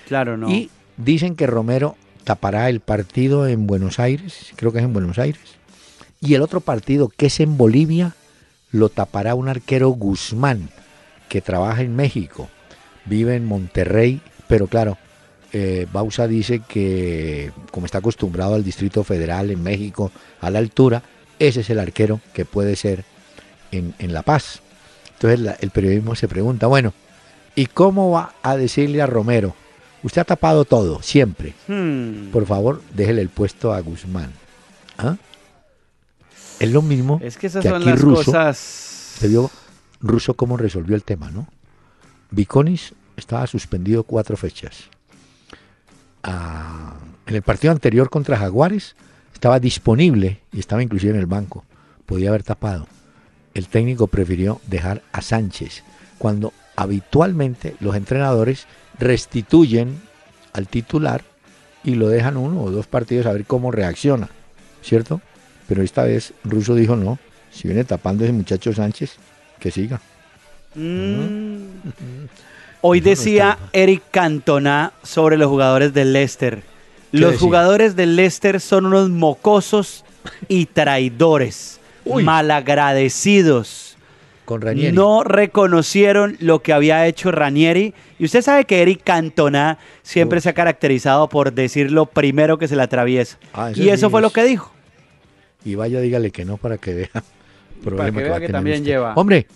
[0.06, 0.48] claro, no.
[0.50, 5.18] Y dicen que Romero tapará el partido en Buenos Aires, creo que es en Buenos
[5.18, 5.56] Aires.
[6.20, 8.14] Y el otro partido, que es en Bolivia,
[8.70, 10.68] lo tapará un arquero Guzmán,
[11.28, 12.48] que trabaja en México,
[13.09, 14.96] vive en Monterrey, pero claro,
[15.52, 21.02] eh, Bausa dice que como está acostumbrado al Distrito Federal en México, a la altura,
[21.38, 23.04] ese es el arquero que puede ser
[23.72, 24.61] en, en La Paz.
[25.14, 26.92] Entonces la- el periodismo se pregunta, bueno,
[27.54, 29.54] ¿y cómo va a decirle a Romero?
[30.02, 31.54] Usted ha tapado todo, siempre.
[31.66, 34.32] Hmm, Por favor, déjele el puesto a Guzmán.
[34.96, 35.16] ¿Ah?
[36.61, 38.59] Es lo mismo es que esas que son aquí las Russo, cosas.
[38.59, 39.50] se vio
[40.00, 41.46] Russo cómo resolvió el tema, ¿no?
[42.31, 44.85] Viconis estaba suspendido cuatro fechas.
[46.22, 46.95] Ah,
[47.26, 48.97] en el partido anterior contra Jaguares
[49.33, 51.64] estaba disponible y estaba inclusive en el banco.
[52.07, 52.87] Podía haber tapado.
[53.55, 55.83] El técnico prefirió dejar a Sánchez
[56.18, 58.66] cuando habitualmente los entrenadores
[58.99, 60.01] restituyen
[60.53, 61.22] al titular
[61.85, 64.29] y lo dejan uno o dos partidos a ver cómo reacciona,
[64.83, 65.20] ¿cierto?
[65.68, 67.18] Pero esta vez Russo dijo no,
[67.51, 69.16] si viene tapando ese muchacho Sánchez,
[69.59, 70.01] que siga.
[70.74, 71.47] Mm.
[72.81, 73.59] Hoy decía.
[73.72, 76.62] Eric Cantona sobre los jugadores del Leicester.
[77.12, 77.47] Los decía?
[77.47, 80.05] jugadores del Leicester son unos mocosos
[80.49, 82.22] y traidores, Uy.
[82.22, 83.97] malagradecidos.
[84.45, 84.97] Con Ranieri.
[84.97, 87.93] No reconocieron lo que había hecho Ranieri.
[88.18, 92.66] Y usted sabe que Eric Cantona siempre se ha caracterizado por decir lo primero que
[92.66, 93.37] se le atraviesa.
[93.53, 94.72] Ah, eso y eso fue lo que dijo.
[95.66, 97.11] Y vaya, dígale que no para que vea.
[97.14, 98.91] el problema vea va a que tener también usted.
[98.91, 99.12] lleva.
[99.16, 99.47] Hombre,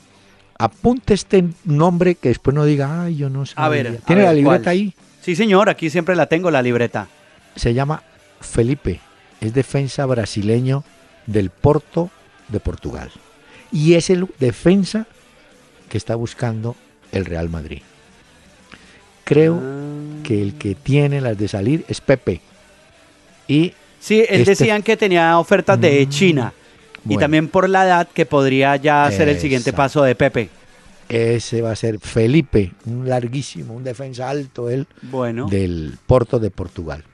[0.64, 3.54] apunte este nombre que después no diga, ay, yo no sé.
[3.56, 4.68] A ver, ¿Tiene a la libreta ¿cuál?
[4.72, 4.94] ahí?
[5.20, 7.08] Sí, señor, aquí siempre la tengo, la libreta.
[7.56, 8.02] Se llama
[8.40, 9.00] Felipe.
[9.40, 10.84] Es defensa brasileño
[11.26, 12.10] del Porto
[12.48, 13.10] de Portugal.
[13.72, 15.06] Y es el defensa
[15.88, 16.76] que está buscando
[17.12, 17.82] el Real Madrid.
[19.24, 20.22] Creo Ah.
[20.24, 22.40] que el que tiene las de salir es Pepe.
[23.48, 26.52] Y Sí, él Este- decían que tenía ofertas de Mm, China.
[27.08, 30.48] Y también por la edad que podría ya ser el siguiente paso de Pepe.
[31.08, 35.46] ese va a ser Felipe, un larguísimo, un defensa alto, él, Bueno.
[35.48, 37.04] del Porto de Portugal.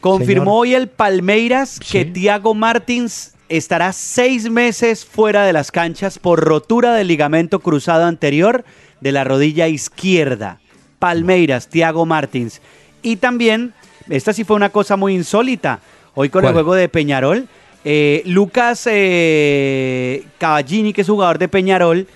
[0.00, 0.60] Confirmó Señor.
[0.60, 2.10] hoy el Palmeiras que Sí.
[2.10, 8.64] Thiago Martins estará seis meses fuera de las canchas por rotura del ligamento cruzado anterior
[9.00, 10.58] de la rodilla izquierda.
[10.98, 12.60] Palmeiras, Thiago Martins.
[13.02, 13.74] Y también,
[14.08, 15.80] esta sí fue una cosa muy insólita.
[16.14, 17.48] Hoy con el juego de Peñarol,
[17.84, 22.06] eh, Lucas eh, Caballini, que es jugador de Peñarol,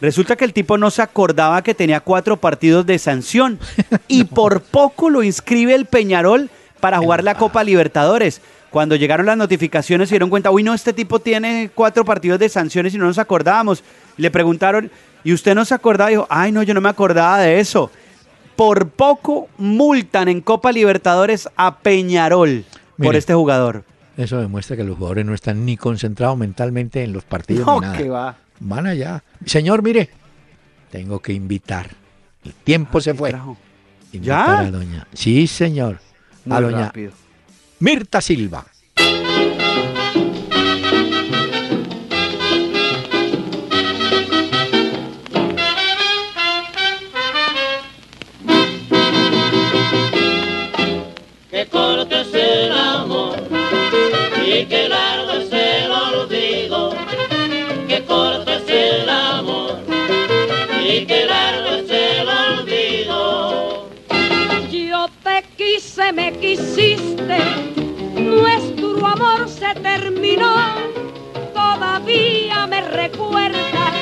[0.00, 3.58] resulta que el tipo no se acordaba que tenía cuatro partidos de sanción
[4.08, 6.48] y por poco lo inscribe el Peñarol
[6.80, 8.40] para jugar la Copa Libertadores.
[8.70, 12.48] Cuando llegaron las notificaciones se dieron cuenta, uy, no, este tipo tiene cuatro partidos de
[12.48, 13.82] sanciones y no nos acordábamos.
[14.16, 14.90] Le preguntaron,
[15.24, 16.10] ¿y usted no se acordaba?
[16.10, 17.90] dijo, ay, no, yo no me acordaba de eso.
[18.54, 22.64] Por poco multan en Copa Libertadores a Peñarol
[23.02, 23.84] por este jugador.
[24.16, 27.80] Eso demuestra que los jugadores no están ni concentrados mentalmente en los partidos No, ni
[27.86, 27.96] nada.
[27.98, 28.36] que va.
[28.60, 29.22] Van allá.
[29.44, 30.08] Señor, mire,
[30.90, 31.90] tengo que invitar.
[32.44, 33.30] El tiempo se fue.
[34.12, 34.58] Invitar ¿Ya?
[34.60, 35.06] a doña.
[35.12, 36.00] Sí, señor.
[36.46, 37.12] Muy a doña rápido.
[37.80, 38.64] Mirta Silva.
[66.12, 67.38] Me quisiste,
[68.20, 70.54] nuestro amor se terminó,
[71.52, 73.94] todavía me recuerdas,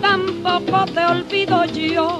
[0.00, 2.18] tampoco te olvido yo.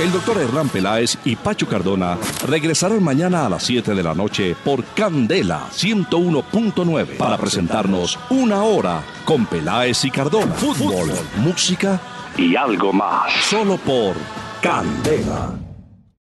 [0.00, 4.54] El doctor Hernán Peláez y Pacho Cardona regresarán mañana a las 7 de la noche
[4.62, 10.52] por Candela 101.9 para presentarnos una hora con Peláez y Cardona.
[10.54, 11.98] Fútbol, música
[12.36, 13.32] y algo más.
[13.48, 14.16] Solo por
[14.60, 15.65] Candela.